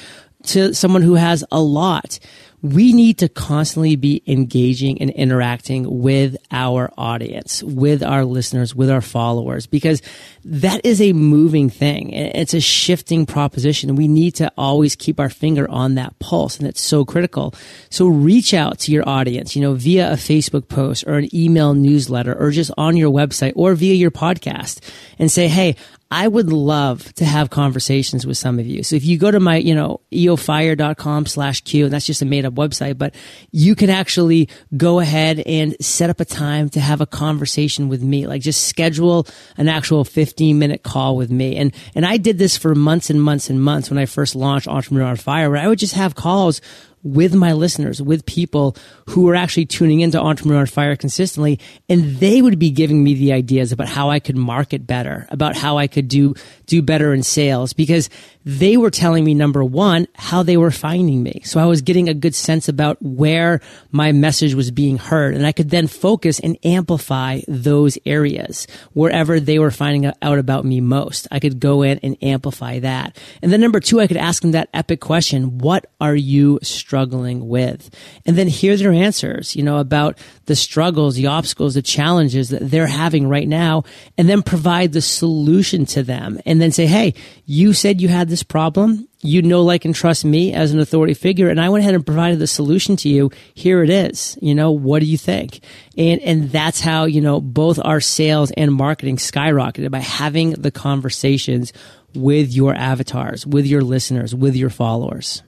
to 0.48 0.74
someone 0.74 1.02
who 1.02 1.16
has 1.16 1.44
a 1.52 1.62
lot, 1.62 2.20
we 2.66 2.94
need 2.94 3.20
to 3.20 3.30
constantly 3.30 3.96
be 3.96 4.24
engaging 4.26 5.00
and 5.00 5.12
interacting 5.12 6.02
with 6.02 6.36
our 6.50 6.92
audience, 6.98 7.62
with 7.62 8.02
our 8.02 8.26
listeners, 8.26 8.74
with 8.74 8.90
our 8.90 9.02
followers, 9.02 9.68
because 9.68 10.02
that 10.44 10.84
is 10.84 11.00
a 11.00 11.14
moving 11.14 11.70
thing. 11.70 12.10
It's 12.12 12.56
a 12.56 12.60
shifting 12.60 13.28
proposition. 13.28 13.96
We 13.96 14.08
need 14.08 14.32
to 14.36 14.52
always 14.58 14.96
keep 14.96 15.20
our 15.20 15.30
finger 15.30 15.70
on 15.70 15.94
that 15.96 16.18
pulse, 16.18 16.58
and 16.58 16.68
it's 16.68 16.82
so 16.82 17.06
critical. 17.06 17.54
So 17.92 18.08
reach 18.08 18.52
out 18.56 18.80
to 18.80 18.92
your 18.92 19.08
audience, 19.08 19.56
you 19.56 19.62
know, 19.62 19.76
via 19.76 20.12
a 20.12 20.16
Facebook 20.16 20.68
post 20.68 21.04
or 21.06 21.16
an 21.16 21.34
email 21.36 21.76
newsletter 21.76 22.34
or 22.34 22.50
just 22.50 22.72
on 22.80 22.98
your 22.98 23.12
website 23.12 23.54
or 23.56 23.76
via 23.76 23.94
your 23.94 24.12
podcast 24.12 24.80
and 25.20 25.32
say, 25.32 25.48
Hey, 25.48 25.76
I 26.12 26.28
would 26.28 26.54
love 26.54 27.12
to 27.16 27.26
have 27.26 27.50
conversations 27.50 28.28
with 28.28 28.38
some 28.38 28.60
of 28.60 28.68
you. 28.68 28.84
So 28.84 28.96
if 28.96 29.04
you 29.04 29.18
go 29.18 29.32
to 29.32 29.40
my, 29.40 29.58
you 29.58 29.74
know, 29.74 30.02
eofire.com 30.12 31.26
slash 31.26 31.62
Q, 31.62 31.86
and 31.86 31.94
that's 31.94 32.06
just 32.06 32.22
a 32.22 32.26
made 32.26 32.46
up 32.46 32.54
website, 32.54 32.98
but 32.98 33.16
you 33.52 33.76
can 33.76 33.90
actually 33.90 34.48
go 34.78 35.00
ahead 35.00 35.40
and 35.40 35.76
set 35.82 36.12
up 36.12 36.20
a 36.20 36.26
time 36.26 36.70
to 36.70 36.80
have 36.80 37.02
a 37.02 37.08
conversation 37.08 37.90
with 37.90 38.04
me. 38.04 38.28
Like 38.28 38.42
just 38.42 38.68
schedule 38.68 39.26
an 39.58 39.68
actual 39.68 40.06
15 40.06 40.60
minute 40.60 40.84
call 40.84 41.18
with 41.18 41.32
me. 41.32 41.58
And, 41.58 41.74
and 41.96 42.06
I 42.06 42.18
did 42.18 42.38
this 42.38 42.56
for 42.56 42.76
months 42.76 43.10
and 43.10 43.22
months 43.22 43.50
and 43.50 43.62
months 43.62 43.90
when 43.90 43.98
I 43.98 44.06
first 44.06 44.36
launched 44.36 44.68
Entrepreneur 44.68 45.08
on 45.08 45.16
Fire, 45.18 45.50
where 45.50 45.60
I 45.60 45.68
would 45.68 45.80
just 45.80 45.96
have 45.96 46.14
calls 46.14 46.62
with 47.06 47.36
my 47.36 47.54
listeners, 47.54 48.02
with 48.02 48.26
people 48.26 48.76
who 49.10 49.30
are 49.30 49.36
actually 49.36 49.68
tuning 49.68 50.02
into 50.02 50.20
Entrepreneur 50.20 50.62
on 50.62 50.66
Fire 50.66 50.96
consistently. 50.96 51.60
And 51.88 52.18
they 52.18 52.42
would 52.42 52.58
be 52.58 52.72
giving 52.72 53.04
me 53.04 53.14
the 53.14 53.32
ideas 53.32 53.72
about 53.72 53.88
how 53.88 54.10
I 54.10 54.20
could 54.20 54.36
market 54.36 54.88
better, 54.88 55.28
about 55.30 55.56
how 55.56 55.78
I 55.78 55.86
could 55.86 56.08
do, 56.08 56.34
do 56.66 56.82
better 56.82 57.14
in 57.14 57.22
sales 57.22 57.74
because 57.74 58.10
they 58.46 58.78
were 58.78 58.92
telling 58.92 59.26
me 59.26 59.34
number 59.34 59.64
one, 59.64 60.08
how 60.14 60.44
they 60.44 60.56
were 60.56 60.70
finding 60.70 61.24
me. 61.24 61.42
So 61.44 61.60
I 61.60 61.66
was 61.66 61.82
getting 61.82 62.08
a 62.08 62.14
good 62.14 62.36
sense 62.36 62.70
about 62.70 63.02
where 63.02 63.60
my 63.92 64.12
message 64.12 64.54
was 64.54 64.70
being 64.70 65.00
heard. 65.00 65.34
And 65.34 65.48
I 65.48 65.52
could 65.52 65.72
then 65.72 65.88
focus 65.88 66.40
and 66.40 66.56
amplify 66.64 67.42
those 67.48 67.98
areas 68.06 68.68
wherever 68.94 69.40
they 69.40 69.58
were 69.58 69.72
finding 69.72 70.12
out 70.22 70.38
about 70.38 70.64
me 70.64 70.80
most. 70.80 71.28
I 71.32 71.40
could 71.40 71.60
go 71.60 71.82
in 71.82 71.98
and 72.04 72.18
amplify 72.22 72.80
that. 72.80 73.18
And 73.42 73.52
then 73.52 73.62
number 73.62 73.80
two, 73.80 74.00
I 74.00 74.06
could 74.06 74.18
ask 74.18 74.44
them 74.44 74.52
that 74.52 74.70
epic 74.76 75.02
question. 75.02 75.58
What 75.58 75.88
are 76.00 76.16
you 76.16 76.60
struggling 76.62 77.48
with? 77.48 77.90
And 78.28 78.38
then 78.38 78.48
hear 78.48 78.78
their 78.78 78.92
answers, 78.92 79.56
you 79.56 79.64
know, 79.64 79.78
about 79.78 80.20
the 80.46 80.56
struggles, 80.56 81.16
the 81.16 81.28
obstacles, 81.28 81.74
the 81.74 81.82
challenges 81.82 82.50
that 82.50 82.70
they're 82.70 82.86
having 82.86 83.28
right 83.28 83.48
now, 83.48 83.86
and 84.20 84.30
then 84.30 84.44
provide 84.44 84.94
the 84.94 85.02
solution 85.02 85.88
to 85.88 86.04
them. 86.04 86.40
And 86.46 86.62
then 86.62 86.72
say, 86.72 86.86
Hey, 86.86 87.16
you 87.46 87.74
said 87.74 88.02
you 88.02 88.08
had 88.08 88.30
this 88.30 88.35
problem. 88.44 89.08
You 89.22 89.42
know, 89.42 89.64
like, 89.64 89.86
and 89.86 89.96
trust 89.96 90.24
me 90.24 90.54
as 90.54 90.72
an 90.72 90.80
authority 90.80 91.16
figure. 91.16 91.50
And 91.50 91.60
I 91.60 91.70
went 91.70 91.82
ahead 91.82 91.96
and 91.96 92.06
provided 92.06 92.38
the 92.38 92.46
solution 92.46 92.96
to 92.98 93.10
you. 93.10 93.32
Here 93.56 93.84
it 93.84 93.90
is. 93.90 94.38
You 94.42 94.54
know, 94.54 94.72
what 94.72 95.00
do 95.00 95.08
you 95.08 95.18
think? 95.18 95.62
And, 95.98 96.22
and 96.22 96.52
that's 96.52 96.80
how, 96.80 97.06
you 97.06 97.22
know, 97.22 97.42
both 97.42 97.80
our 97.84 98.02
sales 98.02 98.52
and 98.52 98.72
marketing 98.72 99.18
skyrocketed 99.18 99.90
by 99.90 100.00
having 100.00 100.52
the 100.52 100.70
conversations 100.70 101.74
with 102.14 102.54
your 102.54 102.76
avatars, 102.76 103.48
with 103.48 103.66
your 103.66 103.82
listeners, 103.82 104.36
with 104.36 104.56
your 104.56 104.70
followers. 104.70 105.42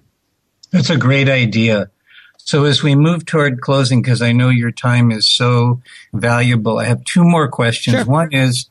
That's 0.71 0.89
a 0.89 0.97
great 0.97 1.29
idea. 1.29 1.91
So 2.39 2.63
as 2.63 2.81
we 2.81 2.95
move 2.95 3.25
toward 3.25 3.61
closing, 3.61 4.01
because 4.01 4.21
I 4.21 4.31
know 4.31 4.49
your 4.49 4.71
time 4.71 5.11
is 5.11 5.29
so 5.29 5.81
valuable, 6.13 6.79
I 6.79 6.85
have 6.85 7.03
two 7.03 7.23
more 7.23 7.47
questions. 7.47 7.97
Sure. 7.97 8.05
One 8.05 8.33
is, 8.33 8.69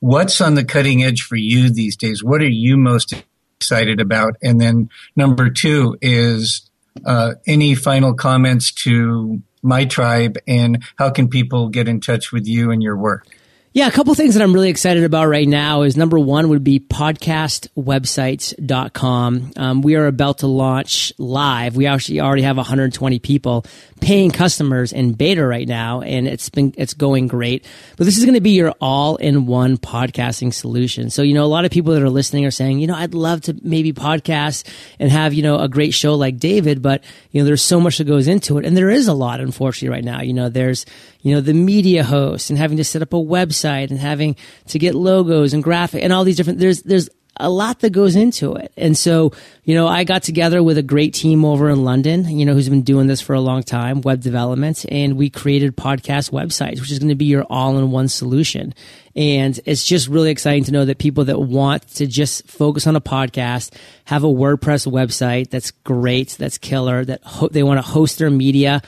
what's 0.00 0.40
on 0.40 0.56
the 0.56 0.64
cutting 0.64 1.02
edge 1.02 1.22
for 1.22 1.36
you 1.36 1.70
these 1.70 1.96
days? 1.96 2.22
What 2.22 2.42
are 2.42 2.48
you 2.48 2.76
most 2.76 3.14
excited 3.62 4.00
about? 4.00 4.34
And 4.42 4.60
then 4.60 4.90
number 5.14 5.48
two 5.48 5.96
is 6.02 6.68
uh, 7.06 7.34
any 7.46 7.76
final 7.76 8.12
comments 8.12 8.72
to 8.72 9.40
my 9.62 9.84
tribe 9.84 10.36
and 10.48 10.82
how 10.96 11.10
can 11.10 11.28
people 11.28 11.68
get 11.68 11.86
in 11.86 12.00
touch 12.00 12.32
with 12.32 12.44
you 12.44 12.72
and 12.72 12.82
your 12.82 12.96
work? 12.96 13.28
Yeah, 13.74 13.86
a 13.86 13.90
couple 13.90 14.14
things 14.14 14.34
that 14.34 14.42
I'm 14.42 14.52
really 14.52 14.68
excited 14.68 15.02
about 15.02 15.28
right 15.28 15.48
now 15.48 15.80
is 15.80 15.96
number 15.96 16.18
one 16.18 16.50
would 16.50 16.62
be 16.62 16.78
podcastwebsites.com. 16.78 19.52
Um, 19.56 19.80
we 19.80 19.96
are 19.96 20.06
about 20.06 20.40
to 20.40 20.46
launch 20.46 21.10
live. 21.16 21.74
We 21.74 21.86
actually 21.86 22.20
already 22.20 22.42
have 22.42 22.58
120 22.58 23.18
people 23.20 23.64
paying 24.02 24.30
customers 24.30 24.92
in 24.92 25.14
beta 25.14 25.46
right 25.46 25.66
now, 25.66 26.02
and 26.02 26.28
it's 26.28 26.50
been, 26.50 26.74
it's 26.76 26.92
going 26.92 27.28
great. 27.28 27.64
But 27.96 28.04
this 28.04 28.18
is 28.18 28.26
going 28.26 28.34
to 28.34 28.42
be 28.42 28.50
your 28.50 28.74
all 28.78 29.16
in 29.16 29.46
one 29.46 29.78
podcasting 29.78 30.52
solution. 30.52 31.08
So, 31.08 31.22
you 31.22 31.32
know, 31.32 31.44
a 31.44 31.46
lot 31.46 31.64
of 31.64 31.70
people 31.70 31.94
that 31.94 32.02
are 32.02 32.10
listening 32.10 32.44
are 32.44 32.50
saying, 32.50 32.80
you 32.80 32.86
know, 32.86 32.94
I'd 32.94 33.14
love 33.14 33.40
to 33.42 33.56
maybe 33.62 33.94
podcast 33.94 34.68
and 34.98 35.10
have, 35.10 35.32
you 35.32 35.42
know, 35.42 35.58
a 35.58 35.68
great 35.68 35.94
show 35.94 36.16
like 36.16 36.36
David, 36.36 36.82
but, 36.82 37.02
you 37.30 37.40
know, 37.40 37.46
there's 37.46 37.62
so 37.62 37.80
much 37.80 37.96
that 37.96 38.04
goes 38.04 38.28
into 38.28 38.58
it. 38.58 38.66
And 38.66 38.76
there 38.76 38.90
is 38.90 39.08
a 39.08 39.14
lot, 39.14 39.40
unfortunately, 39.40 39.88
right 39.88 40.04
now. 40.04 40.20
You 40.20 40.34
know, 40.34 40.50
there's, 40.50 40.84
you 41.22 41.34
know, 41.34 41.40
the 41.40 41.54
media 41.54 42.04
host 42.04 42.50
and 42.50 42.58
having 42.58 42.76
to 42.76 42.84
set 42.84 43.02
up 43.02 43.12
a 43.12 43.16
website 43.16 43.90
and 43.90 43.98
having 43.98 44.36
to 44.66 44.78
get 44.78 44.94
logos 44.94 45.54
and 45.54 45.62
graphic 45.62 46.02
and 46.02 46.12
all 46.12 46.24
these 46.24 46.36
different, 46.36 46.58
there's, 46.58 46.82
there's 46.82 47.08
a 47.40 47.48
lot 47.48 47.80
that 47.80 47.90
goes 47.90 48.14
into 48.14 48.54
it. 48.56 48.72
And 48.76 48.96
so, 48.96 49.32
you 49.64 49.74
know, 49.74 49.88
I 49.88 50.04
got 50.04 50.22
together 50.22 50.62
with 50.62 50.76
a 50.76 50.82
great 50.82 51.14
team 51.14 51.46
over 51.46 51.70
in 51.70 51.82
London, 51.82 52.28
you 52.28 52.44
know, 52.44 52.52
who's 52.52 52.68
been 52.68 52.82
doing 52.82 53.06
this 53.06 53.22
for 53.22 53.34
a 53.34 53.40
long 53.40 53.62
time, 53.62 54.02
web 54.02 54.20
development, 54.20 54.84
and 54.90 55.16
we 55.16 55.30
created 55.30 55.74
podcast 55.74 56.30
websites, 56.30 56.80
which 56.80 56.90
is 56.90 56.98
going 56.98 57.08
to 57.08 57.14
be 57.14 57.24
your 57.24 57.44
all-in-one 57.44 58.08
solution. 58.08 58.74
And 59.16 59.58
it's 59.64 59.84
just 59.84 60.08
really 60.08 60.30
exciting 60.30 60.64
to 60.64 60.72
know 60.72 60.84
that 60.84 60.98
people 60.98 61.24
that 61.24 61.40
want 61.40 61.88
to 61.94 62.06
just 62.06 62.46
focus 62.48 62.86
on 62.86 62.96
a 62.96 63.00
podcast 63.00 63.74
have 64.04 64.24
a 64.24 64.28
WordPress 64.28 64.86
website 64.90 65.48
that's 65.48 65.70
great, 65.70 66.36
that's 66.38 66.58
killer, 66.58 67.02
that 67.02 67.22
ho- 67.24 67.48
they 67.48 67.62
want 67.62 67.78
to 67.78 67.82
host 67.82 68.18
their 68.18 68.30
media 68.30 68.82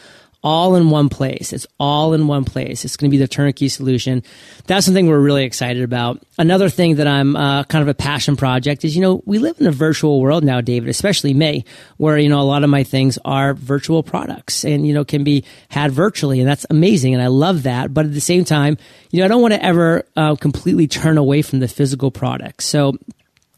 all 0.45 0.77
in 0.77 0.91
one 0.91 1.09
place. 1.09 1.55
It's 1.55 1.67
all 1.81 2.13
in 2.13 2.27
one 2.27 2.45
place. 2.45 2.85
It's 2.85 2.99
going 2.99 3.11
to 3.11 3.11
be 3.11 3.19
the 3.19 3.27
turnkey 3.27 3.71
solution. 3.71 4.23
That's 4.67 4.85
something 4.85 5.07
we're 5.07 5.19
really 5.19 5.45
excited 5.45 5.83
about. 5.83 6.23
Another 6.37 6.69
thing 6.69 6.97
that 6.97 7.07
I'm 7.07 7.35
uh, 7.35 7.65
kind 7.65 7.81
of 7.81 7.89
a 7.89 7.95
passion 7.95 8.37
project 8.37 8.85
is, 8.85 8.95
you 8.95 9.01
know, 9.01 9.23
we 9.25 9.39
live 9.39 9.59
in 9.59 9.67
a 9.67 9.73
virtual 9.73 10.21
world 10.21 10.45
now, 10.45 10.61
David, 10.61 10.91
especially 10.91 11.33
me, 11.33 11.65
where, 11.97 12.19
you 12.19 12.29
know, 12.29 12.41
a 12.41 12.43
lot 12.43 12.63
of 12.63 12.69
my 12.69 12.85
things 12.85 13.19
are 13.25 13.55
virtual 13.55 14.03
products 14.03 14.65
and, 14.65 14.87
you 14.87 14.93
know, 14.93 15.05
can 15.05 15.25
be 15.25 15.45
had 15.71 15.91
virtually. 15.91 16.41
And 16.41 16.49
that's 16.49 16.67
amazing. 16.69 17.15
And 17.15 17.23
I 17.23 17.29
love 17.29 17.63
that. 17.63 17.95
But 17.95 18.05
at 18.05 18.13
the 18.13 18.21
same 18.21 18.45
time, 18.45 18.77
you 19.11 19.21
know, 19.21 19.25
I 19.25 19.29
don't 19.29 19.41
want 19.41 19.55
to 19.55 19.65
ever 19.65 20.05
uh, 20.15 20.37
completely 20.37 20.87
turn 20.87 21.17
away 21.17 21.41
from 21.41 21.61
the 21.61 21.69
physical 21.69 22.11
product. 22.11 22.63
So 22.63 22.99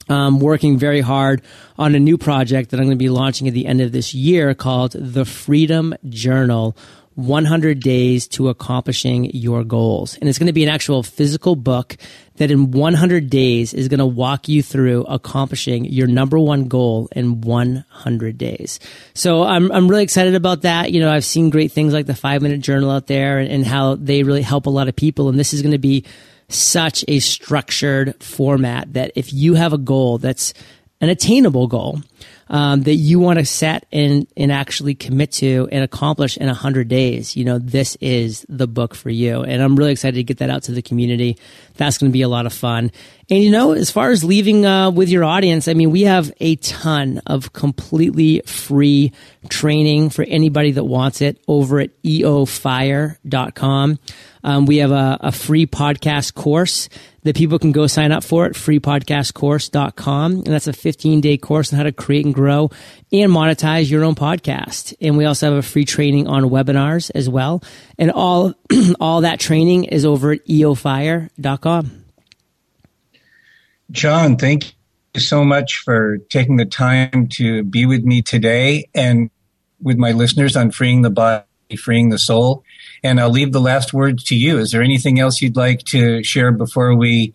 um, 0.09 0.40
working 0.40 0.79
very 0.79 1.01
hard 1.01 1.42
on 1.79 1.95
a 1.95 2.01
new 2.01 2.19
project 2.19 2.71
that 2.71 2.79
I'm 2.79 2.87
going 2.87 2.99
to 2.99 3.03
be 3.03 3.09
launching 3.09 3.49
at 3.49 3.55
the 3.55 3.66
end 3.66 3.81
of 3.81 3.92
this 3.92 4.14
year 4.14 4.55
called 4.55 4.92
the 4.92 5.25
Freedom 5.25 5.95
Journal 6.09 6.77
100 7.16 7.81
days 7.81 8.29
to 8.29 8.51
accomplishing 8.51 9.31
your 9.33 9.64
goals. 9.64 10.19
And 10.19 10.29
it's 10.29 10.38
going 10.38 10.49
to 10.49 10.53
be 10.53 10.62
an 10.62 10.69
actual 10.69 11.03
physical 11.03 11.57
book 11.57 11.97
that 12.37 12.51
in 12.51 12.71
100 12.73 13.31
days 13.31 13.73
is 13.73 13.88
going 13.88 14.01
to 14.01 14.07
walk 14.07 14.49
you 14.49 14.62
through 14.62 15.05
accomplishing 15.05 15.87
your 15.87 16.07
number 16.07 16.38
one 16.38 16.69
goal 16.69 17.09
in 17.16 17.40
100 17.40 18.37
days. 18.37 18.79
So 19.14 19.42
I'm, 19.45 19.73
I'm 19.73 19.88
really 19.88 20.03
excited 20.03 20.35
about 20.35 20.62
that. 20.62 20.92
You 20.92 21.01
know, 21.01 21.11
I've 21.11 21.25
seen 21.25 21.49
great 21.49 21.73
things 21.73 21.95
like 21.95 22.05
the 22.05 22.14
five 22.14 22.42
minute 22.42 22.61
journal 22.61 22.90
out 22.90 23.07
there 23.07 23.38
and, 23.38 23.51
and 23.51 23.66
how 23.66 23.95
they 23.95 24.23
really 24.23 24.42
help 24.42 24.66
a 24.66 24.71
lot 24.71 24.88
of 24.88 24.95
people. 24.95 25.31
And 25.31 25.38
this 25.38 25.55
is 25.55 25.62
going 25.62 25.73
to 25.73 25.79
be 25.79 26.05
such 26.49 27.05
a 27.09 27.19
structured 27.19 28.23
format 28.23 28.93
that 28.93 29.13
if 29.15 29.33
you 29.33 29.55
have 29.55 29.73
a 29.73 29.79
goal 29.79 30.19
that's 30.19 30.55
an 31.01 31.09
attainable 31.09 31.67
goal, 31.67 32.01
um, 32.49 32.83
that 32.83 32.95
you 32.95 33.19
want 33.19 33.39
to 33.39 33.45
set 33.45 33.87
and, 33.93 34.27
and 34.37 34.53
actually 34.53 34.95
commit 34.95 35.33
to 35.33 35.69
and 35.73 35.83
accomplish 35.83 36.37
in 36.37 36.47
100 36.47 36.89
days, 36.89 37.37
you 37.37 37.45
know, 37.45 37.59
this 37.59 37.97
is 38.01 38.47
the 38.49 38.69
book 38.69 38.95
for 38.95 39.11
you. 39.11 39.43
And 39.43 39.63
I'm 39.63 39.77
really 39.77 39.93
excited 39.93 40.17
to 40.17 40.23
get 40.23 40.39
that 40.39 40.51
out 40.51 40.63
to 40.65 40.73
the 40.73 40.83
community. 40.83 41.39
That's 41.77 41.99
going 41.99 42.11
to 42.11 42.12
be 42.12 42.23
a 42.23 42.29
lot 42.29 42.47
of 42.47 42.53
fun. 42.53 42.91
And, 43.29 43.43
you 43.43 43.51
know, 43.51 43.73
as 43.73 43.91
far 43.91 44.11
as 44.11 44.23
leaving 44.23 44.65
uh, 44.65 44.93
with 44.93 45.09
your 45.09 45.25
audience, 45.25 45.67
I 45.67 45.75
mean, 45.75 45.91
we 45.91 46.03
have 46.03 46.33
a 46.39 46.55
ton 46.57 47.21
of 47.27 47.53
completely 47.53 48.41
free 48.47 49.12
training 49.49 50.11
for 50.11 50.23
anybody 50.23 50.71
that 50.73 50.85
wants 50.85 51.21
it 51.21 51.43
over 51.49 51.81
at 51.81 51.91
eofire.com. 52.05 53.99
Um, 54.45 54.67
we 54.67 54.77
have 54.77 54.93
a, 54.93 55.19
a 55.21 55.33
free 55.33 55.67
podcast 55.67 56.35
course 56.35 56.89
that 57.25 57.35
people 57.35 57.59
can 57.59 57.73
go 57.73 57.89
sign 57.89 58.12
up 58.12 58.23
for 58.23 58.47
at 58.47 58.53
freepodcastcourse.com. 58.53 60.33
And 60.33 60.47
that's 60.47 60.69
a 60.69 60.73
15 60.73 61.21
day 61.21 61.37
course 61.37 61.73
on 61.73 61.79
how 61.79 61.83
to 61.83 61.91
create 61.91 62.25
and 62.25 62.33
grow 62.33 62.71
and 63.12 63.33
monetize 63.33 63.91
your 63.91 64.05
own 64.05 64.15
podcast. 64.15 64.95
And 65.01 65.17
we 65.17 65.25
also 65.25 65.51
have 65.51 65.59
a 65.59 65.62
free 65.62 65.85
training 65.85 66.29
on 66.29 66.45
webinars 66.45 67.11
as 67.12 67.29
well. 67.29 67.65
And 67.99 68.12
all, 68.12 68.55
all 69.01 69.23
that 69.23 69.41
training 69.41 69.85
is 69.85 70.05
over 70.05 70.31
at 70.33 70.47
eofire.com. 70.47 71.66
John, 73.91 74.37
thank 74.37 74.75
you 75.15 75.21
so 75.21 75.45
much 75.45 75.79
for 75.85 76.19
taking 76.31 76.57
the 76.57 76.65
time 76.65 77.29
to 77.33 77.63
be 77.65 77.87
with 77.87 78.05
me 78.05 78.23
today 78.23 78.89
and 78.95 79.31
with 79.81 79.97
my 79.97 80.13
listeners 80.13 80.57
on 80.57 80.71
freeing 80.71 81.03
the 81.03 81.11
body, 81.11 81.45
freeing 81.79 82.11
the 82.11 82.19
soul. 82.19 82.65
And 83.03 83.21
I'll 83.21 83.31
leave 83.31 83.53
the 83.53 83.61
last 83.61 83.93
words 83.93 84.25
to 84.25 84.37
you. 84.37 84.59
Is 84.59 84.73
there 84.73 84.83
anything 84.83 85.21
else 85.21 85.41
you'd 85.41 85.57
like 85.57 85.81
to 85.85 86.23
share 86.25 86.51
before 86.51 86.95
we 86.95 87.35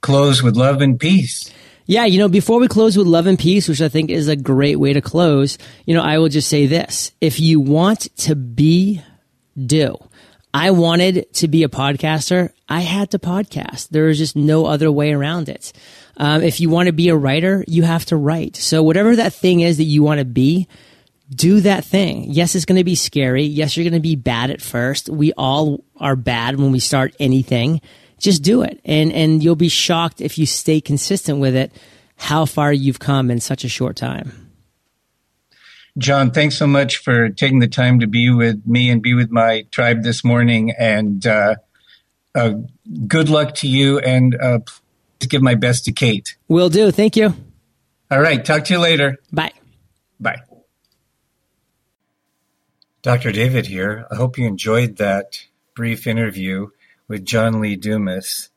close 0.00 0.42
with 0.42 0.56
love 0.56 0.80
and 0.80 0.98
peace? 0.98 1.52
Yeah, 1.86 2.04
you 2.04 2.18
know, 2.18 2.28
before 2.28 2.60
we 2.60 2.68
close 2.68 2.96
with 2.96 3.06
love 3.06 3.26
and 3.26 3.38
peace, 3.38 3.68
which 3.68 3.80
I 3.80 3.88
think 3.88 4.10
is 4.10 4.28
a 4.28 4.36
great 4.36 4.78
way 4.78 4.92
to 4.92 5.00
close, 5.00 5.58
you 5.84 5.94
know, 5.94 6.02
I 6.02 6.18
will 6.18 6.28
just 6.28 6.48
say 6.48 6.66
this. 6.66 7.12
If 7.20 7.40
you 7.40 7.60
want 7.60 8.14
to 8.18 8.36
be, 8.36 9.02
do. 9.66 9.96
I 10.54 10.70
wanted 10.70 11.32
to 11.34 11.48
be 11.48 11.62
a 11.62 11.68
podcaster. 11.68 12.52
I 12.68 12.80
had 12.80 13.10
to 13.12 13.18
podcast. 13.18 13.88
There 13.88 14.08
is 14.08 14.18
just 14.18 14.36
no 14.36 14.66
other 14.66 14.92
way 14.92 15.12
around 15.12 15.48
it. 15.48 15.72
Um, 16.18 16.42
if 16.42 16.60
you 16.60 16.68
want 16.68 16.88
to 16.88 16.92
be 16.92 17.08
a 17.08 17.16
writer, 17.16 17.64
you 17.66 17.82
have 17.84 18.04
to 18.06 18.16
write. 18.16 18.56
So 18.56 18.82
whatever 18.82 19.16
that 19.16 19.32
thing 19.32 19.60
is 19.60 19.78
that 19.78 19.84
you 19.84 20.02
want 20.02 20.18
to 20.18 20.26
be, 20.26 20.68
do 21.34 21.60
that 21.60 21.84
thing. 21.84 22.30
Yes, 22.30 22.54
it's 22.54 22.66
going 22.66 22.78
to 22.78 22.84
be 22.84 22.94
scary. 22.94 23.44
Yes, 23.44 23.76
you're 23.76 23.84
going 23.84 23.94
to 23.94 24.00
be 24.00 24.16
bad 24.16 24.50
at 24.50 24.60
first. 24.60 25.08
We 25.08 25.32
all 25.32 25.82
are 25.96 26.16
bad 26.16 26.60
when 26.60 26.70
we 26.70 26.80
start 26.80 27.14
anything. 27.18 27.80
Just 28.18 28.42
do 28.42 28.62
it. 28.62 28.80
And, 28.84 29.10
and 29.12 29.42
you'll 29.42 29.56
be 29.56 29.70
shocked 29.70 30.20
if 30.20 30.38
you 30.38 30.44
stay 30.44 30.82
consistent 30.82 31.38
with 31.38 31.56
it, 31.56 31.72
how 32.16 32.44
far 32.44 32.72
you've 32.72 32.98
come 32.98 33.30
in 33.30 33.40
such 33.40 33.64
a 33.64 33.68
short 33.68 33.96
time. 33.96 34.41
John, 35.98 36.30
thanks 36.30 36.56
so 36.56 36.66
much 36.66 36.98
for 36.98 37.28
taking 37.28 37.58
the 37.58 37.68
time 37.68 38.00
to 38.00 38.06
be 38.06 38.30
with 38.30 38.66
me 38.66 38.90
and 38.90 39.02
be 39.02 39.14
with 39.14 39.30
my 39.30 39.66
tribe 39.70 40.02
this 40.02 40.24
morning. 40.24 40.72
And 40.78 41.26
uh, 41.26 41.56
uh, 42.34 42.54
good 43.06 43.28
luck 43.28 43.54
to 43.56 43.68
you. 43.68 43.98
And 43.98 44.34
uh, 44.34 44.60
please 44.60 45.28
give 45.28 45.42
my 45.42 45.54
best 45.54 45.84
to 45.84 45.92
Kate. 45.92 46.36
Will 46.48 46.70
do. 46.70 46.90
Thank 46.90 47.16
you. 47.16 47.34
All 48.10 48.20
right. 48.20 48.42
Talk 48.42 48.64
to 48.64 48.74
you 48.74 48.80
later. 48.80 49.18
Bye. 49.32 49.52
Bye. 50.18 50.42
Dr. 53.02 53.32
David 53.32 53.66
here. 53.66 54.06
I 54.10 54.14
hope 54.14 54.38
you 54.38 54.46
enjoyed 54.46 54.96
that 54.96 55.44
brief 55.74 56.06
interview 56.06 56.68
with 57.08 57.24
John 57.24 57.60
Lee 57.60 57.76
Dumas. 57.76 58.48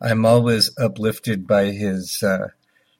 I'm 0.00 0.26
always 0.26 0.76
uplifted 0.78 1.46
by 1.46 1.66
his 1.66 2.22
uh, 2.22 2.48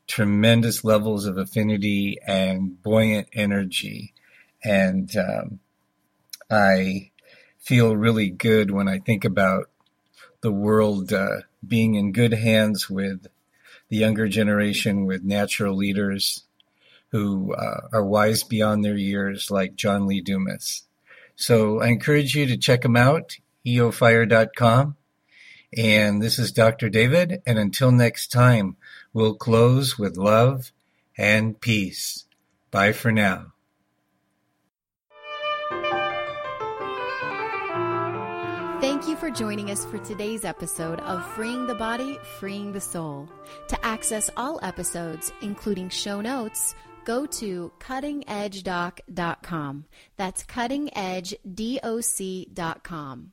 tremendous 0.06 0.84
levels 0.84 1.26
of 1.26 1.38
affinity 1.38 2.18
and 2.26 2.80
buoyant 2.82 3.28
energy. 3.32 4.12
And 4.62 5.10
um, 5.16 5.60
I 6.50 7.10
feel 7.58 7.96
really 7.96 8.30
good 8.30 8.70
when 8.70 8.88
I 8.88 8.98
think 8.98 9.24
about 9.24 9.70
the 10.40 10.52
world 10.52 11.12
uh, 11.12 11.38
being 11.66 11.94
in 11.94 12.12
good 12.12 12.34
hands 12.34 12.90
with 12.90 13.26
the 13.88 13.96
younger 13.96 14.28
generation, 14.28 15.06
with 15.06 15.24
natural 15.24 15.74
leaders 15.74 16.44
who 17.08 17.54
uh, 17.54 17.80
are 17.92 18.04
wise 18.04 18.42
beyond 18.42 18.84
their 18.84 18.96
years, 18.96 19.50
like 19.50 19.76
John 19.76 20.06
Lee 20.06 20.20
Dumas. 20.20 20.82
So 21.36 21.80
I 21.80 21.88
encourage 21.88 22.34
you 22.34 22.46
to 22.46 22.56
check 22.56 22.82
them 22.82 22.96
out, 22.96 23.38
eofire.com. 23.66 24.96
And 25.76 26.22
this 26.22 26.38
is 26.38 26.52
Dr. 26.52 26.88
David. 26.88 27.42
And 27.46 27.58
until 27.58 27.90
next 27.90 28.28
time, 28.28 28.76
we'll 29.14 29.36
close 29.36 29.98
with 29.98 30.18
love 30.18 30.70
and 31.16 31.58
peace. 31.58 32.26
Bye 32.70 32.92
for 32.92 33.10
now. 33.10 33.54
Thank 38.80 39.08
you 39.08 39.16
for 39.16 39.30
joining 39.30 39.70
us 39.70 39.86
for 39.86 39.98
today's 39.98 40.44
episode 40.44 41.00
of 41.00 41.26
Freeing 41.32 41.66
the 41.66 41.74
Body, 41.74 42.18
Freeing 42.38 42.72
the 42.72 42.80
Soul. 42.80 43.28
To 43.68 43.84
access 43.84 44.30
all 44.36 44.60
episodes, 44.62 45.32
including 45.40 45.88
show 45.88 46.20
notes, 46.20 46.76
go 47.04 47.26
to 47.26 47.72
cuttingedgedoc.com. 47.80 49.84
That's 50.16 50.44
cuttingedgedoc.com. 50.44 53.32